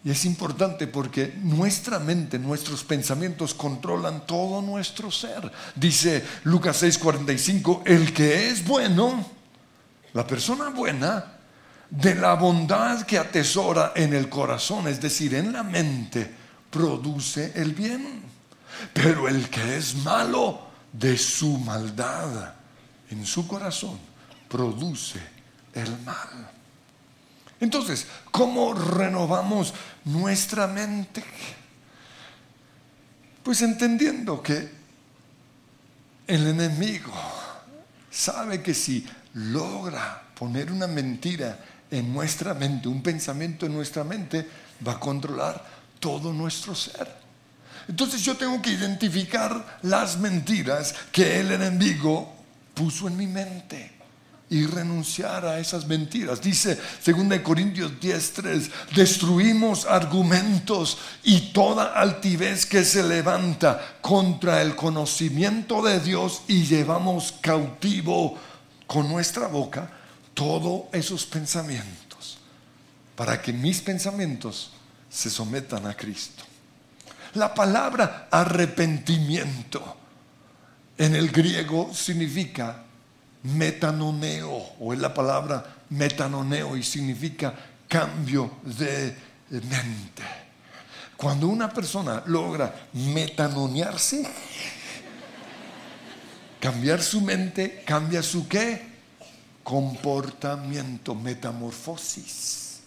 Y 0.06 0.10
es 0.12 0.24
importante 0.24 0.86
porque 0.86 1.34
nuestra 1.42 1.98
mente, 1.98 2.38
nuestros 2.38 2.84
pensamientos 2.84 3.52
controlan 3.54 4.24
todo 4.24 4.62
nuestro 4.62 5.10
ser. 5.10 5.50
Dice 5.74 6.24
Lucas 6.44 6.80
6:45, 6.80 7.82
el 7.84 8.12
que 8.12 8.48
es 8.48 8.64
bueno, 8.64 9.28
la 10.12 10.24
persona 10.24 10.68
buena, 10.70 11.24
de 11.90 12.14
la 12.14 12.34
bondad 12.34 13.02
que 13.02 13.18
atesora 13.18 13.94
en 13.96 14.14
el 14.14 14.28
corazón, 14.28 14.86
es 14.86 15.00
decir, 15.00 15.34
en 15.34 15.52
la 15.52 15.64
mente, 15.64 16.32
produce 16.70 17.50
el 17.56 17.72
bien. 17.72 18.22
Pero 18.92 19.26
el 19.26 19.50
que 19.50 19.76
es 19.76 19.96
malo, 19.96 20.68
de 20.92 21.18
su 21.18 21.58
maldad, 21.58 22.54
en 23.10 23.26
su 23.26 23.44
corazón, 23.48 23.98
produce 24.48 25.18
el 25.74 25.98
mal. 26.04 26.52
Entonces, 27.60 28.06
¿cómo 28.30 28.74
renovamos 28.74 29.72
nuestra 30.04 30.66
mente? 30.66 31.24
Pues 33.42 33.62
entendiendo 33.62 34.42
que 34.42 34.68
el 36.26 36.46
enemigo 36.48 37.12
sabe 38.10 38.62
que 38.62 38.74
si 38.74 39.06
logra 39.34 40.22
poner 40.34 40.70
una 40.70 40.86
mentira 40.86 41.58
en 41.90 42.12
nuestra 42.12 42.52
mente, 42.52 42.88
un 42.88 43.02
pensamiento 43.02 43.64
en 43.64 43.74
nuestra 43.74 44.04
mente, 44.04 44.46
va 44.86 44.92
a 44.92 45.00
controlar 45.00 45.64
todo 45.98 46.32
nuestro 46.32 46.74
ser. 46.74 47.08
Entonces 47.88 48.22
yo 48.22 48.36
tengo 48.36 48.60
que 48.60 48.70
identificar 48.70 49.78
las 49.82 50.18
mentiras 50.18 50.94
que 51.12 51.40
el 51.40 51.52
enemigo 51.52 52.34
puso 52.74 53.08
en 53.08 53.16
mi 53.16 53.26
mente 53.26 53.95
y 54.48 54.64
renunciar 54.66 55.44
a 55.44 55.58
esas 55.58 55.86
mentiras. 55.86 56.40
Dice 56.40 56.78
2 57.04 57.40
Corintios 57.40 57.92
10:3, 58.00 58.70
destruimos 58.94 59.86
argumentos 59.86 60.98
y 61.24 61.52
toda 61.52 61.92
altivez 61.94 62.64
que 62.66 62.84
se 62.84 63.02
levanta 63.02 63.96
contra 64.00 64.62
el 64.62 64.76
conocimiento 64.76 65.82
de 65.82 66.00
Dios 66.00 66.42
y 66.46 66.64
llevamos 66.64 67.34
cautivo 67.40 68.38
con 68.86 69.08
nuestra 69.08 69.48
boca 69.48 69.90
todos 70.34 70.82
esos 70.92 71.26
pensamientos 71.26 72.38
para 73.16 73.40
que 73.40 73.52
mis 73.52 73.80
pensamientos 73.80 74.70
se 75.10 75.30
sometan 75.30 75.86
a 75.86 75.96
Cristo. 75.96 76.44
La 77.34 77.52
palabra 77.52 78.28
arrepentimiento 78.30 79.96
en 80.96 81.16
el 81.16 81.30
griego 81.30 81.92
significa 81.92 82.85
metanoneo, 83.46 84.74
o 84.80 84.92
es 84.92 84.98
la 84.98 85.14
palabra 85.14 85.64
metanoneo 85.90 86.76
y 86.76 86.82
significa 86.82 87.54
cambio 87.88 88.58
de 88.62 89.16
mente. 89.50 90.22
Cuando 91.16 91.48
una 91.48 91.70
persona 91.70 92.22
logra 92.26 92.88
metanonearse, 92.92 94.28
cambiar 96.60 97.02
su 97.02 97.20
mente, 97.20 97.82
cambia 97.86 98.22
su 98.22 98.46
qué? 98.48 98.96
Comportamiento, 99.62 101.14
metamorfosis. 101.14 102.80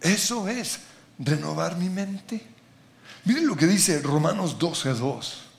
Eso 0.00 0.48
es 0.48 0.80
renovar 1.18 1.76
mi 1.76 1.88
mente. 1.88 2.42
Miren 3.24 3.46
lo 3.46 3.56
que 3.56 3.66
dice 3.66 4.00
Romanos 4.00 4.58
12:2. 4.58 5.49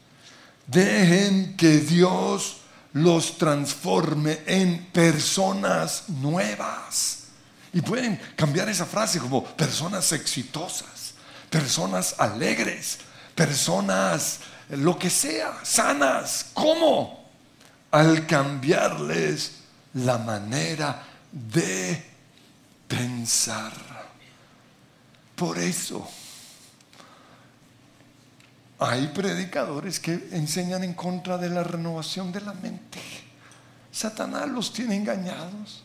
Dejen 0.72 1.56
que 1.58 1.80
Dios 1.80 2.58
los 2.94 3.38
transforme 3.38 4.40
en 4.46 4.86
personas 4.86 6.10
nuevas. 6.10 7.20
Y 7.74 7.82
pueden 7.82 8.20
cambiar 8.36 8.70
esa 8.70 8.86
frase 8.86 9.20
como 9.20 9.44
personas 9.44 10.12
exitosas, 10.12 11.14
personas 11.50 12.16
alegres, 12.18 13.00
personas 13.36 14.40
lo 14.70 14.98
que 14.98 15.10
sea, 15.10 15.60
sanas. 15.64 16.48
¿Cómo? 16.54 17.22
al 17.92 18.26
cambiarles 18.26 19.52
la 19.94 20.18
manera 20.18 21.04
de 21.32 22.04
pensar. 22.88 23.74
Por 25.36 25.60
eso 25.60 26.10
hay 28.84 29.10
predicadores 29.10 30.00
que 30.00 30.30
enseñan 30.32 30.84
en 30.84 30.96
contra 30.96 31.38
de 31.38 31.50
la 31.50 31.64
renovación 31.64 32.32
de 32.32 32.42
la 32.42 32.54
mente. 32.54 33.00
Satanás 33.92 34.50
los 34.50 34.74
tiene 34.74 34.96
engañados 34.96 35.84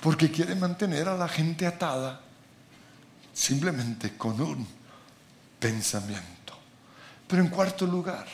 porque 0.00 0.30
quiere 0.30 0.54
mantener 0.54 1.06
a 1.06 1.18
la 1.18 1.28
gente 1.28 1.66
atada 1.66 2.22
simplemente 3.34 4.16
con 4.16 4.40
un 4.40 4.66
pensamiento. 5.60 6.54
Pero 7.26 7.42
en 7.42 7.48
cuarto 7.48 7.84
lugar, 7.84 8.26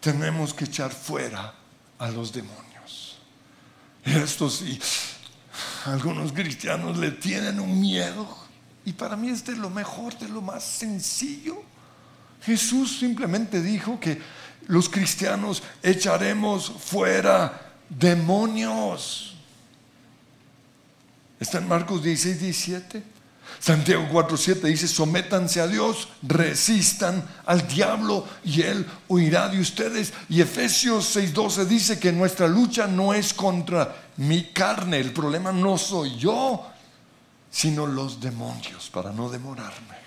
tenemos 0.00 0.54
que 0.54 0.64
echar 0.64 0.90
fuera 0.90 1.52
a 1.98 2.10
los 2.10 2.32
demonios. 2.32 3.18
Y 4.06 4.12
esto 4.16 4.48
sí, 4.48 4.80
algunos 5.84 6.32
cristianos 6.32 6.96
le 6.96 7.10
tienen 7.10 7.60
un 7.60 7.78
miedo 7.78 8.26
y 8.86 8.94
para 8.94 9.16
mí 9.16 9.28
es 9.28 9.44
de 9.44 9.56
lo 9.56 9.68
mejor, 9.68 10.18
de 10.18 10.28
lo 10.28 10.40
más 10.40 10.64
sencillo. 10.64 11.73
Jesús 12.44 12.98
simplemente 12.98 13.62
dijo 13.62 13.98
que 13.98 14.20
los 14.66 14.88
cristianos 14.88 15.62
echaremos 15.82 16.72
fuera 16.78 17.72
demonios. 17.88 19.34
Está 21.40 21.58
en 21.58 21.68
Marcos 21.68 22.02
16, 22.02 22.40
17. 22.40 23.14
Santiago 23.60 24.06
4, 24.10 24.36
7 24.36 24.66
dice, 24.68 24.88
sométanse 24.88 25.60
a 25.60 25.66
Dios, 25.66 26.08
resistan 26.22 27.26
al 27.46 27.66
diablo 27.66 28.26
y 28.44 28.62
él 28.62 28.86
huirá 29.08 29.48
de 29.48 29.60
ustedes. 29.60 30.12
Y 30.28 30.40
Efesios 30.40 31.06
6, 31.06 31.32
12 31.32 31.66
dice 31.66 31.98
que 31.98 32.12
nuestra 32.12 32.46
lucha 32.46 32.86
no 32.86 33.14
es 33.14 33.32
contra 33.32 33.94
mi 34.16 34.44
carne, 34.52 34.98
el 34.98 35.12
problema 35.12 35.52
no 35.52 35.78
soy 35.78 36.16
yo, 36.16 36.66
sino 37.50 37.86
los 37.86 38.20
demonios, 38.20 38.90
para 38.90 39.12
no 39.12 39.30
demorarme. 39.30 40.03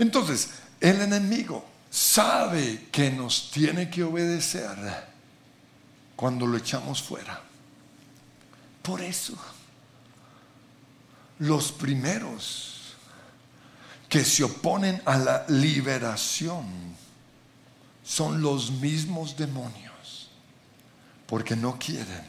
Entonces, 0.00 0.48
el 0.80 1.02
enemigo 1.02 1.62
sabe 1.90 2.86
que 2.90 3.10
nos 3.10 3.50
tiene 3.50 3.90
que 3.90 4.02
obedecer 4.02 4.76
cuando 6.16 6.46
lo 6.46 6.56
echamos 6.56 7.02
fuera. 7.02 7.38
Por 8.82 9.02
eso, 9.02 9.34
los 11.40 11.70
primeros 11.72 12.94
que 14.08 14.24
se 14.24 14.42
oponen 14.42 15.02
a 15.04 15.18
la 15.18 15.44
liberación 15.48 16.64
son 18.02 18.40
los 18.40 18.70
mismos 18.70 19.36
demonios, 19.36 20.30
porque 21.26 21.54
no 21.54 21.78
quieren 21.78 22.24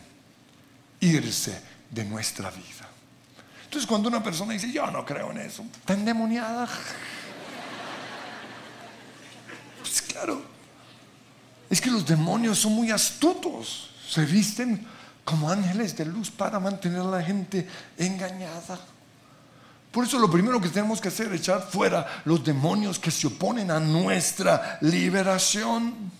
irse 0.99 1.61
de 1.89 2.03
nuestra 2.03 2.51
vida. 2.51 2.89
Entonces 3.63 3.88
cuando 3.88 4.09
una 4.09 4.22
persona 4.22 4.51
dice, 4.51 4.69
yo 4.74 4.91
no 4.91 5.05
creo 5.05 5.32
en 5.32 5.38
eso, 5.38 5.63
está 5.74 5.93
endemoniada. 5.93 6.67
Pues 9.82 10.03
claro, 10.22 10.41
es 11.69 11.82
que 11.82 11.89
los 11.89 12.05
demonios 12.05 12.59
son 12.59 12.74
muy 12.74 12.91
astutos, 12.91 13.89
se 14.07 14.24
visten 14.26 14.86
como 15.26 15.49
ángeles 15.49 15.95
de 15.95 16.05
luz 16.05 16.30
para 16.30 16.59
mantener 16.59 16.99
a 16.99 17.05
la 17.05 17.24
gente 17.24 17.67
engañada. 17.97 18.80
Por 19.91 20.05
eso 20.05 20.19
lo 20.19 20.30
primero 20.30 20.61
que 20.61 20.69
tenemos 20.69 21.01
que 21.01 21.07
hacer 21.07 21.28
es 21.34 21.41
echar 21.41 21.61
fuera 21.61 22.22
los 22.26 22.43
demonios 22.43 22.99
que 22.99 23.11
se 23.11 23.28
oponen 23.28 23.72
a 23.72 23.80
nuestra 23.80 24.78
liberación. 24.82 26.11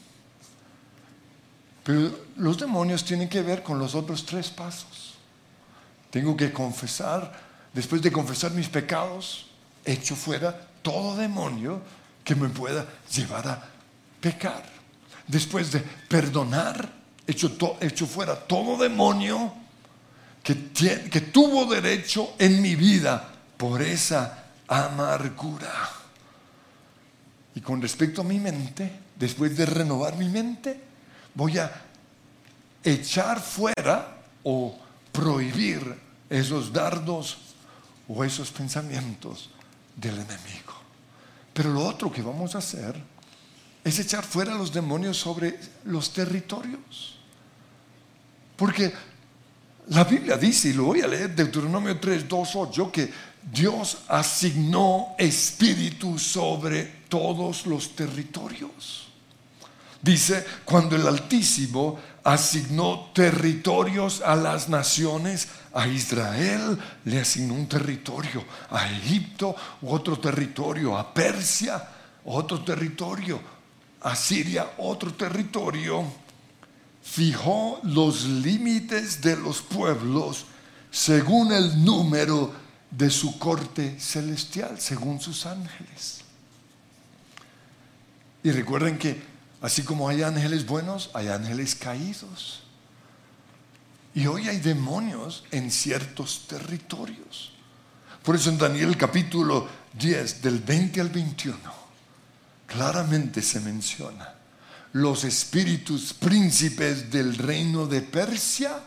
Pero 1.84 2.12
los 2.38 2.58
demonios 2.58 3.04
tienen 3.06 3.30
que 3.30 3.42
ver 3.42 3.64
con 3.64 3.80
los 3.80 3.96
otros 3.96 4.26
tres 4.26 4.50
pasos. 4.50 5.16
Tengo 6.10 6.36
que 6.36 6.52
confesar, 6.52 7.32
después 7.74 8.02
de 8.02 8.12
confesar 8.12 8.52
mis 8.52 8.68
pecados, 8.68 9.48
echo 9.86 10.16
fuera 10.16 10.68
todo 10.82 11.16
demonio 11.16 11.82
que 12.24 12.36
me 12.36 12.50
pueda 12.50 12.86
llevar 13.10 13.48
a 13.48 13.81
pecar. 14.22 14.64
Después 15.28 15.72
de 15.72 15.80
perdonar, 15.80 16.90
echo, 17.26 17.50
fuera 18.06 18.36
todo 18.36 18.78
demonio 18.78 19.54
que, 20.44 20.72
que 21.10 21.22
tuvo 21.22 21.66
derecho 21.66 22.36
en 22.38 22.62
mi 22.62 22.76
vida 22.76 23.34
por 23.58 23.82
esa 23.82 24.46
amargura. 24.68 25.90
Y 27.56 27.62
con 27.62 27.82
respecto 27.82 28.22
a 28.22 28.24
mi 28.24 28.40
mente, 28.40 28.92
después 29.18 29.58
de 29.58 29.66
renovar 29.66 30.16
mi 30.16 30.30
mente, 30.30 30.80
voy 31.34 31.58
a 31.58 31.72
echar 32.84 33.42
fuera 33.42 34.18
o 34.44 34.78
prohibir 35.12 35.96
esos 36.30 36.72
dardos 36.72 37.38
o 38.08 38.24
esos 38.24 38.52
pensamientos 38.52 39.50
del 39.96 40.16
enemigo. 40.16 40.74
Pero 41.54 41.72
lo 41.72 41.86
otro 41.86 42.12
que 42.12 42.22
vamos 42.22 42.56
a 42.56 42.60
hacer 42.60 42.96
es 43.84 44.00
echar 44.00 44.24
fuera 44.24 44.54
los 44.54 44.72
demonios 44.72 45.18
sobre 45.18 45.60
los 45.86 46.12
territorios. 46.14 47.18
Porque 48.56 48.94
la 49.88 50.04
Biblia 50.04 50.38
dice, 50.38 50.70
y 50.70 50.74
lo 50.74 50.86
voy 50.86 51.02
a 51.02 51.08
leer, 51.08 51.36
Deuteronomio 51.36 52.00
3, 52.00 52.28
2, 52.28 52.56
8, 52.56 52.92
que 52.92 53.12
Dios 53.52 54.00
asignó 54.08 55.16
espíritu 55.18 56.20
sobre 56.20 57.02
todos 57.10 57.66
los 57.66 57.96
territorios. 57.96 59.08
Dice, 60.02 60.46
cuando 60.64 60.96
el 60.96 61.08
Altísimo 61.08 62.00
asignó 62.24 63.12
territorios 63.14 64.22
a 64.22 64.36
las 64.36 64.70
naciones, 64.70 65.48
a 65.74 65.88
Israel 65.88 66.78
le 67.06 67.20
asignó 67.20 67.56
un 67.56 67.68
territorio, 67.68 68.44
a 68.70 68.88
Egipto 68.92 69.56
otro 69.82 70.20
territorio, 70.20 70.98
a 70.98 71.14
Persia 71.14 71.88
otro 72.26 72.64
territorio, 72.64 73.42
a 74.02 74.16
Siria 74.16 74.74
otro 74.78 75.14
territorio. 75.14 76.06
Fijó 77.04 77.80
los 77.84 78.26
límites 78.26 79.22
de 79.22 79.36
los 79.36 79.62
pueblos 79.62 80.46
según 80.92 81.52
el 81.52 81.84
número 81.84 82.54
de 82.92 83.10
su 83.10 83.40
corte 83.40 84.00
celestial, 84.00 84.80
según 84.80 85.20
sus 85.22 85.46
ángeles. 85.46 86.22
Y 88.44 88.52
recuerden 88.52 88.98
que 88.98 89.22
así 89.62 89.84
como 89.84 90.10
hay 90.10 90.24
ángeles 90.24 90.66
buenos, 90.66 91.10
hay 91.14 91.30
ángeles 91.30 91.76
caídos. 91.76 92.64
Y 94.14 94.28
hoy 94.28 94.50
hay 94.50 94.60
demonios 94.60 95.46
en 95.52 95.72
ciertos 95.72 96.46
territorios. 96.48 97.54
Por 98.24 98.36
eso 98.36 98.50
en 98.50 98.58
Daniel 98.58 98.98
capítulo 98.98 99.68
10, 99.94 100.42
del 100.42 100.60
20 100.60 101.02
al 101.02 101.10
21, 101.10 101.81
claramente 102.72 103.42
se 103.42 103.60
menciona 103.60 104.34
los 104.94 105.24
espíritus 105.24 106.14
príncipes 106.14 107.12
del 107.12 107.38
reino 107.38 107.86
de 107.86 108.02
Persia 108.02 108.80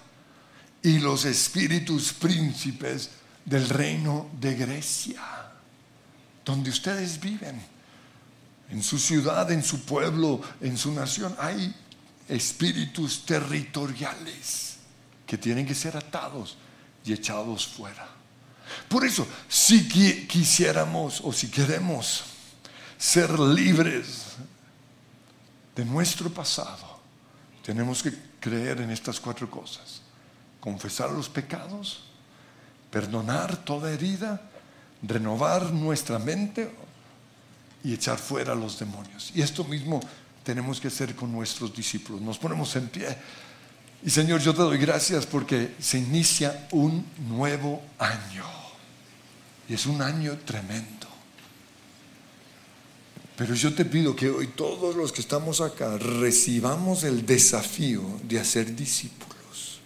y 0.82 0.99
los 0.99 1.24
espíritus 1.24 2.12
príncipes 2.12 3.11
del 3.45 3.68
reino 3.68 4.30
de 4.41 4.55
Grecia, 4.55 5.22
donde 6.45 6.70
ustedes 6.70 7.20
viven, 7.20 7.61
en 8.70 8.82
su 8.82 8.99
ciudad, 8.99 9.51
en 9.51 9.62
su 9.62 9.80
pueblo, 9.85 10.41
en 10.61 10.76
su 10.76 10.93
nación, 10.93 11.35
hay 11.39 11.74
espíritus 12.28 13.24
territoriales 13.24 14.76
que 15.26 15.39
tienen 15.39 15.66
que 15.66 15.74
ser 15.74 15.97
atados 15.97 16.57
y 17.05 17.12
echados 17.12 17.66
fuera. 17.66 18.09
Por 18.89 19.05
eso, 19.05 19.26
si 19.49 19.87
quisiéramos 20.26 21.20
o 21.22 21.32
si 21.32 21.49
queremos 21.49 22.34
ser 22.99 23.38
libres 23.38 24.36
de 25.74 25.84
nuestro 25.84 26.30
pasado, 26.30 27.01
tenemos 27.64 28.03
que 28.03 28.12
creer 28.40 28.80
en 28.80 28.90
estas 28.90 29.18
cuatro 29.20 29.51
cosas. 29.51 30.03
Confesar 30.61 31.11
los 31.11 31.28
pecados, 31.28 32.05
perdonar 32.90 33.57
toda 33.57 33.90
herida, 33.90 34.40
renovar 35.03 35.72
nuestra 35.72 36.18
mente 36.18 36.70
y 37.82 37.92
echar 37.92 38.18
fuera 38.18 38.53
a 38.53 38.57
los 38.57 38.78
demonios. 38.78 39.30
Y 39.34 39.42
esto 39.42 39.64
mismo 39.64 40.01
tenemos 40.42 40.80
que 40.80 40.88
hacer 40.88 41.14
con 41.14 41.32
nuestros 41.32 41.74
discípulos. 41.74 42.20
Nos 42.20 42.38
ponemos 42.38 42.74
en 42.76 42.88
pie. 42.88 43.16
Y 44.05 44.11
Señor, 44.11 44.40
yo 44.40 44.53
te 44.53 44.62
doy 44.62 44.78
gracias 44.78 45.26
porque 45.26 45.74
se 45.78 45.99
inicia 45.99 46.68
un 46.72 47.05
nuevo 47.28 47.82
año. 47.99 48.45
Y 49.68 49.74
es 49.74 49.86
un 49.86 50.03
año 50.03 50.38
tremendo. 50.45 51.04
Pero 53.37 53.55
yo 53.55 53.74
te 53.74 53.85
pido 53.85 54.14
que 54.14 54.30
hoy 54.30 54.47
todos 54.49 54.95
los 54.95 55.12
que 55.12 55.20
estamos 55.20 55.61
acá 55.61 55.99
recibamos 55.99 57.03
el 57.05 57.26
desafío 57.26 58.03
de 58.22 58.39
hacer 58.39 58.76
discípulos, 58.76 59.80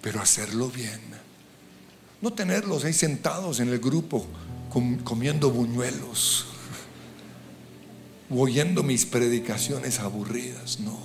pero 0.00 0.20
hacerlo 0.20 0.68
bien 0.68 1.20
no 2.20 2.32
tenerlos 2.32 2.84
ahí 2.84 2.92
sentados 2.92 3.60
en 3.60 3.68
el 3.68 3.78
grupo 3.78 4.26
comiendo 5.04 5.50
buñuelos. 5.50 6.46
oyendo 8.30 8.82
mis 8.82 9.06
predicaciones 9.06 9.98
aburridas, 9.98 10.80
no. 10.80 10.98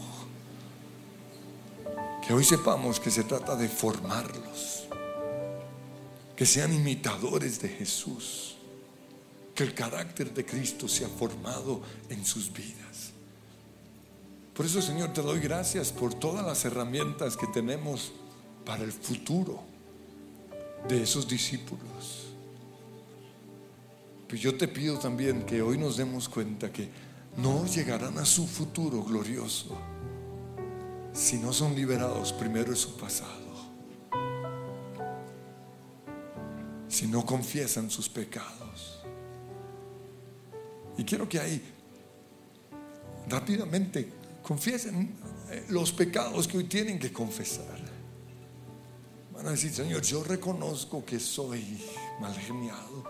Que 2.25 2.33
hoy 2.33 2.43
sepamos 2.43 2.99
que 2.99 3.11
se 3.11 3.23
trata 3.23 3.55
de 3.55 3.69
formarlos, 3.69 4.87
que 6.35 6.45
sean 6.45 6.73
imitadores 6.73 7.61
de 7.61 7.69
Jesús, 7.69 8.54
que 9.55 9.63
el 9.63 9.73
carácter 9.73 10.33
de 10.33 10.45
Cristo 10.45 10.87
sea 10.87 11.07
formado 11.07 11.81
en 12.09 12.25
sus 12.25 12.51
vidas. 12.51 13.13
Por 14.53 14.65
eso, 14.65 14.81
Señor, 14.81 15.13
te 15.13 15.21
doy 15.21 15.39
gracias 15.39 15.91
por 15.91 16.13
todas 16.13 16.45
las 16.45 16.63
herramientas 16.65 17.37
que 17.37 17.47
tenemos 17.47 18.11
para 18.65 18.83
el 18.83 18.91
futuro 18.91 19.63
de 20.87 21.01
esos 21.01 21.27
discípulos. 21.27 22.27
Pero 24.27 24.41
yo 24.41 24.57
te 24.57 24.67
pido 24.67 24.99
también 24.99 25.45
que 25.45 25.61
hoy 25.61 25.77
nos 25.77 25.97
demos 25.97 26.27
cuenta 26.27 26.71
que 26.71 26.89
no 27.37 27.65
llegarán 27.65 28.17
a 28.17 28.25
su 28.25 28.47
futuro 28.47 29.03
glorioso 29.03 29.77
si 31.13 31.37
no 31.37 31.53
son 31.53 31.75
liberados 31.75 32.33
primero 32.33 32.71
de 32.71 32.77
su 32.77 32.97
pasado. 32.97 33.31
Si 36.89 37.07
no 37.07 37.25
confiesan 37.25 37.89
sus 37.89 38.09
pecados. 38.09 38.64
Y 40.97 41.03
quiero 41.03 41.27
que 41.27 41.39
ahí 41.39 41.61
rápidamente 43.29 44.11
confiesen 44.43 45.15
eh, 45.49 45.65
los 45.69 45.91
pecados 45.91 46.47
que 46.47 46.57
hoy 46.57 46.65
tienen 46.65 46.99
que 46.99 47.11
confesar. 47.11 47.79
Van 49.33 49.47
a 49.47 49.51
decir, 49.51 49.73
Señor, 49.73 50.01
yo 50.01 50.23
reconozco 50.23 51.03
que 51.03 51.19
soy 51.19 51.81
mal 52.21 52.33
geniado 52.35 53.03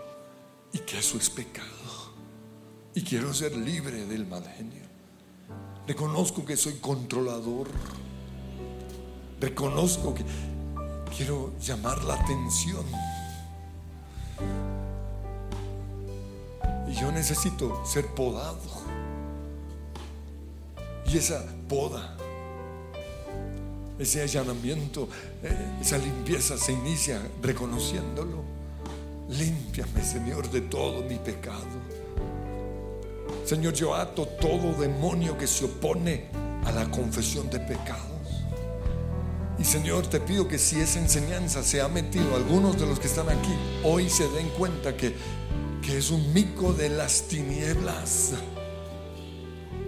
y 0.72 0.78
que 0.80 0.98
eso 0.98 1.16
es 1.18 1.30
pecado. 1.30 2.14
Y 2.94 3.02
quiero 3.02 3.32
ser 3.32 3.56
libre 3.56 4.06
del 4.06 4.26
mal 4.26 4.44
genio. 4.56 4.82
Reconozco 5.86 6.44
que 6.44 6.56
soy 6.56 6.74
controlador. 6.74 7.68
Reconozco 9.40 10.14
que 10.14 10.24
quiero 11.16 11.52
llamar 11.60 12.02
la 12.04 12.14
atención. 12.14 12.84
Yo 17.00 17.12
necesito 17.12 17.84
ser 17.84 18.06
podado. 18.06 18.58
Y 21.06 21.18
esa 21.18 21.44
poda, 21.68 22.16
ese 23.98 24.22
allanamiento, 24.22 25.08
eh, 25.42 25.78
esa 25.80 25.98
limpieza 25.98 26.56
se 26.56 26.72
inicia 26.72 27.20
reconociéndolo. 27.42 28.42
Límpiame, 29.28 30.02
Señor, 30.02 30.50
de 30.50 30.62
todo 30.62 31.02
mi 31.02 31.16
pecado. 31.16 31.64
Señor, 33.44 33.74
yo 33.74 33.94
ato 33.94 34.26
todo 34.26 34.72
demonio 34.72 35.36
que 35.36 35.46
se 35.46 35.66
opone 35.66 36.24
a 36.64 36.72
la 36.72 36.90
confesión 36.90 37.48
de 37.50 37.60
pecados. 37.60 38.16
Y 39.58 39.64
Señor, 39.64 40.06
te 40.06 40.20
pido 40.20 40.48
que 40.48 40.58
si 40.58 40.80
esa 40.80 40.98
enseñanza 40.98 41.62
se 41.62 41.80
ha 41.80 41.88
metido 41.88 42.36
algunos 42.36 42.78
de 42.78 42.86
los 42.86 42.98
que 42.98 43.06
están 43.06 43.28
aquí, 43.28 43.54
hoy 43.84 44.10
se 44.10 44.28
den 44.30 44.48
cuenta 44.50 44.96
que, 44.96 45.14
que 45.86 45.98
es 45.98 46.10
un 46.10 46.32
mico 46.32 46.72
de 46.72 46.88
las 46.88 47.28
tinieblas 47.28 48.32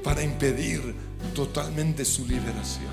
para 0.05 0.23
impedir 0.23 0.95
totalmente 1.35 2.05
su 2.05 2.25
liberación. 2.25 2.87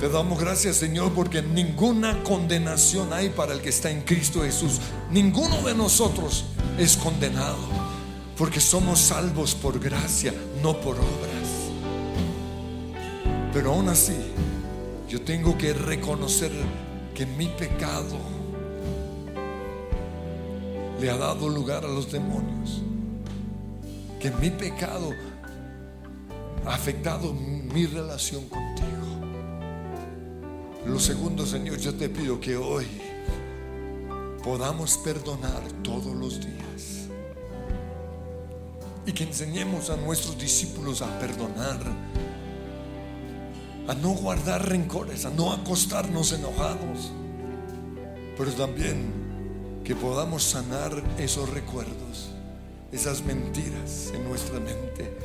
Te 0.00 0.08
damos 0.08 0.40
gracias, 0.40 0.76
Señor, 0.76 1.12
porque 1.12 1.40
ninguna 1.40 2.24
condenación 2.24 3.12
hay 3.12 3.28
para 3.28 3.52
el 3.52 3.60
que 3.60 3.68
está 3.68 3.88
en 3.88 4.00
Cristo 4.00 4.42
Jesús. 4.42 4.80
Ninguno 5.12 5.62
de 5.62 5.76
nosotros 5.76 6.44
es 6.76 6.96
condenado 6.96 7.68
porque 8.36 8.60
somos 8.60 8.98
salvos 8.98 9.54
por 9.54 9.78
gracia, 9.78 10.34
no 10.60 10.80
por 10.80 10.96
obras. 10.96 11.48
Pero 13.52 13.74
aún 13.74 13.88
así, 13.88 14.16
yo 15.08 15.22
tengo 15.22 15.56
que 15.56 15.72
reconocer 15.72 16.50
que 17.14 17.26
mi 17.26 17.46
pecado 17.46 18.37
le 21.00 21.10
ha 21.10 21.16
dado 21.16 21.48
lugar 21.48 21.84
a 21.84 21.88
los 21.88 22.10
demonios. 22.10 22.82
Que 24.20 24.30
mi 24.32 24.50
pecado 24.50 25.10
ha 26.66 26.74
afectado 26.74 27.32
mi 27.32 27.86
relación 27.86 28.48
contigo. 28.48 28.88
Lo 30.86 30.98
segundo, 30.98 31.46
Señor, 31.46 31.78
yo 31.78 31.94
te 31.94 32.08
pido 32.08 32.40
que 32.40 32.56
hoy 32.56 32.86
podamos 34.42 34.96
perdonar 34.98 35.62
todos 35.82 36.16
los 36.16 36.40
días 36.40 37.08
y 39.06 39.12
que 39.12 39.24
enseñemos 39.24 39.90
a 39.90 39.96
nuestros 39.96 40.38
discípulos 40.38 41.02
a 41.02 41.18
perdonar, 41.18 41.80
a 43.86 43.94
no 43.94 44.10
guardar 44.10 44.68
rencores, 44.68 45.24
a 45.24 45.30
no 45.30 45.52
acostarnos 45.52 46.32
enojados, 46.32 47.12
pero 48.36 48.52
también 48.52 49.17
que 49.88 49.96
podamos 49.96 50.42
sanar 50.42 51.02
esos 51.16 51.48
recuerdos, 51.48 52.28
esas 52.92 53.24
mentiras 53.24 54.12
en 54.12 54.22
nuestra 54.28 54.60
mente 54.60 55.16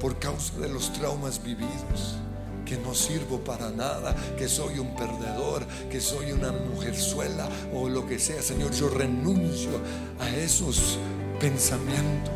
por 0.00 0.18
causa 0.18 0.58
de 0.60 0.70
los 0.70 0.90
traumas 0.94 1.42
vividos 1.44 2.16
que 2.64 2.78
no 2.78 2.94
sirvo 2.94 3.40
para 3.40 3.68
nada, 3.68 4.16
que 4.38 4.48
soy 4.48 4.78
un 4.78 4.94
perdedor, 4.96 5.66
que 5.90 6.00
soy 6.00 6.32
una 6.32 6.52
mujerzuela 6.52 7.50
o 7.74 7.90
lo 7.90 8.06
que 8.06 8.18
sea. 8.18 8.40
Señor, 8.40 8.72
yo 8.72 8.88
renuncio 8.88 9.72
a 10.18 10.30
esos 10.30 10.98
pensamientos. 11.38 12.32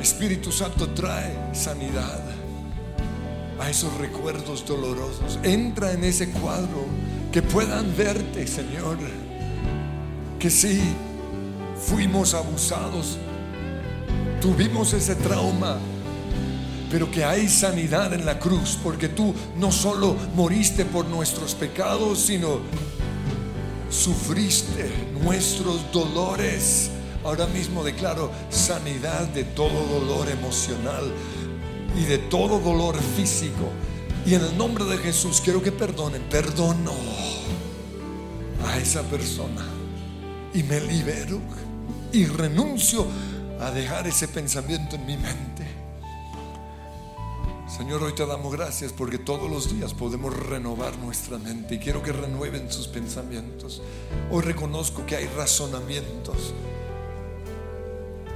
Espíritu 0.00 0.50
Santo 0.50 0.88
trae 0.88 1.54
sanidad 1.54 2.20
a 3.60 3.70
esos 3.70 3.96
recuerdos 3.98 4.66
dolorosos. 4.66 5.38
Entra 5.44 5.92
en 5.92 6.02
ese 6.02 6.30
cuadro, 6.30 6.84
que 7.30 7.42
puedan 7.42 7.96
verte, 7.96 8.46
Señor, 8.48 8.98
que 10.42 10.50
sí, 10.50 10.80
fuimos 11.86 12.34
abusados, 12.34 13.16
tuvimos 14.40 14.92
ese 14.92 15.14
trauma, 15.14 15.78
pero 16.90 17.08
que 17.12 17.24
hay 17.24 17.48
sanidad 17.48 18.12
en 18.12 18.26
la 18.26 18.40
cruz, 18.40 18.76
porque 18.82 19.08
tú 19.08 19.32
no 19.56 19.70
solo 19.70 20.16
moriste 20.34 20.84
por 20.84 21.06
nuestros 21.06 21.54
pecados, 21.54 22.18
sino 22.18 22.58
sufriste 23.88 24.90
nuestros 25.22 25.92
dolores 25.92 26.90
Ahora 27.24 27.46
mismo 27.46 27.84
declaro 27.84 28.32
sanidad 28.50 29.28
de 29.28 29.44
todo 29.44 30.00
dolor 30.00 30.28
emocional 30.28 31.04
y 31.96 32.02
de 32.02 32.18
todo 32.18 32.58
dolor 32.58 32.96
físico. 33.16 33.70
Y 34.26 34.34
en 34.34 34.40
el 34.40 34.58
nombre 34.58 34.84
de 34.86 34.98
Jesús 34.98 35.40
quiero 35.40 35.62
que 35.62 35.70
perdonen. 35.70 36.22
Perdono 36.22 36.92
a 38.66 38.76
esa 38.76 39.02
persona. 39.02 39.81
Y 40.54 40.62
me 40.62 40.80
libero 40.80 41.40
y 42.12 42.26
renuncio 42.26 43.06
a 43.60 43.70
dejar 43.70 44.06
ese 44.06 44.28
pensamiento 44.28 44.96
en 44.96 45.06
mi 45.06 45.16
mente. 45.16 45.66
Señor, 47.68 48.02
hoy 48.02 48.14
te 48.14 48.26
damos 48.26 48.52
gracias 48.52 48.92
porque 48.92 49.18
todos 49.18 49.50
los 49.50 49.74
días 49.74 49.94
podemos 49.94 50.36
renovar 50.36 50.98
nuestra 50.98 51.38
mente 51.38 51.76
y 51.76 51.78
quiero 51.78 52.02
que 52.02 52.12
renueven 52.12 52.70
sus 52.70 52.86
pensamientos. 52.86 53.80
Hoy 54.30 54.42
reconozco 54.42 55.06
que 55.06 55.16
hay 55.16 55.26
razonamientos 55.28 56.52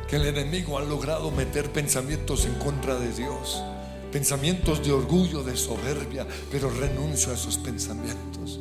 que 0.09 0.17
el 0.17 0.27
enemigo 0.27 0.79
ha 0.79 0.83
logrado 0.83 1.31
meter 1.31 1.71
pensamientos 1.71 2.47
en 2.47 2.55
contra 2.55 2.95
de 2.95 3.13
Dios, 3.13 3.61
pensamientos 4.13 4.85
de 4.85 4.93
orgullo, 4.93 5.43
de 5.43 5.57
soberbia, 5.57 6.27
pero 6.51 6.71
renuncio 6.71 7.33
a 7.33 7.35
esos 7.35 7.59
pensamientos. 7.59 8.61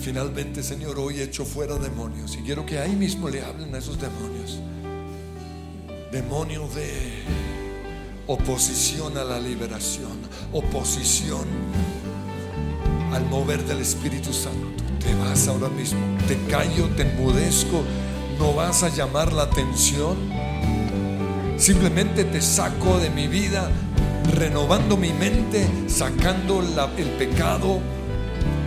Finalmente, 0.00 0.62
Señor, 0.62 0.98
hoy 0.98 1.20
he 1.20 1.24
hecho 1.24 1.44
fuera 1.44 1.76
demonios 1.76 2.36
y 2.36 2.38
quiero 2.38 2.64
que 2.64 2.78
ahí 2.78 2.96
mismo 2.96 3.28
le 3.28 3.42
hablen 3.42 3.74
a 3.74 3.78
esos 3.78 4.00
demonios. 4.00 4.60
Demonio 6.12 6.68
de 6.74 7.24
oposición 8.26 9.16
a 9.18 9.24
la 9.24 9.38
liberación, 9.38 10.18
oposición 10.52 11.46
al 13.12 13.24
mover 13.26 13.64
del 13.64 13.80
Espíritu 13.80 14.32
Santo. 14.32 14.82
Te 14.98 15.14
vas 15.14 15.48
ahora 15.48 15.68
mismo, 15.68 16.00
te 16.26 16.36
callo, 16.50 16.88
te 16.96 17.02
enmudezco 17.02 17.82
no 18.38 18.52
vas 18.54 18.82
a 18.84 18.88
llamar 18.88 19.32
la 19.32 19.42
atención. 19.42 20.16
Simplemente 21.56 22.24
te 22.24 22.40
saco 22.40 22.98
de 22.98 23.10
mi 23.10 23.26
vida, 23.26 23.68
renovando 24.34 24.96
mi 24.96 25.12
mente, 25.12 25.66
sacando 25.88 26.62
el 26.96 27.06
pecado, 27.18 27.80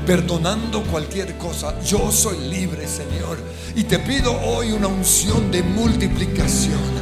perdonando 0.06 0.84
cualquier 0.84 1.38
cosa. 1.38 1.80
Yo 1.82 2.12
soy 2.12 2.40
libre, 2.50 2.88
Señor. 2.88 3.38
Y 3.76 3.84
te 3.84 4.00
pido 4.00 4.40
hoy 4.42 4.72
una 4.72 4.88
unción 4.88 5.52
de 5.52 5.64
multiplicación. 5.64 7.02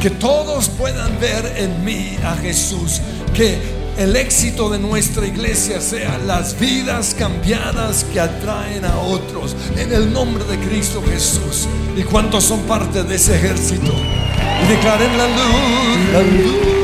Que 0.00 0.10
todos 0.10 0.68
puedan 0.68 1.18
ver 1.18 1.54
en 1.56 1.84
mí 1.84 2.16
a 2.22 2.36
Jesús. 2.36 3.00
Que 3.34 3.58
el 3.96 4.16
éxito 4.16 4.68
de 4.68 4.78
nuestra 4.78 5.26
iglesia 5.26 5.80
sea 5.80 6.18
las 6.18 6.58
vidas 6.58 7.14
cambiadas 7.16 8.04
que 8.04 8.20
atraen 8.20 8.84
a 8.84 8.98
otros 8.98 9.54
en 9.76 9.92
el 9.92 10.12
nombre 10.12 10.44
de 10.44 10.58
Cristo 10.58 11.02
Jesús. 11.02 11.68
¿Y 11.96 12.02
cuántos 12.02 12.44
son 12.44 12.60
parte 12.62 13.04
de 13.04 13.14
ese 13.14 13.36
ejército? 13.36 13.92
Y 14.64 14.68
declaren 14.68 15.16
la 15.16 15.28
luz, 15.28 16.12
la 16.12 16.22
luz. 16.22 16.83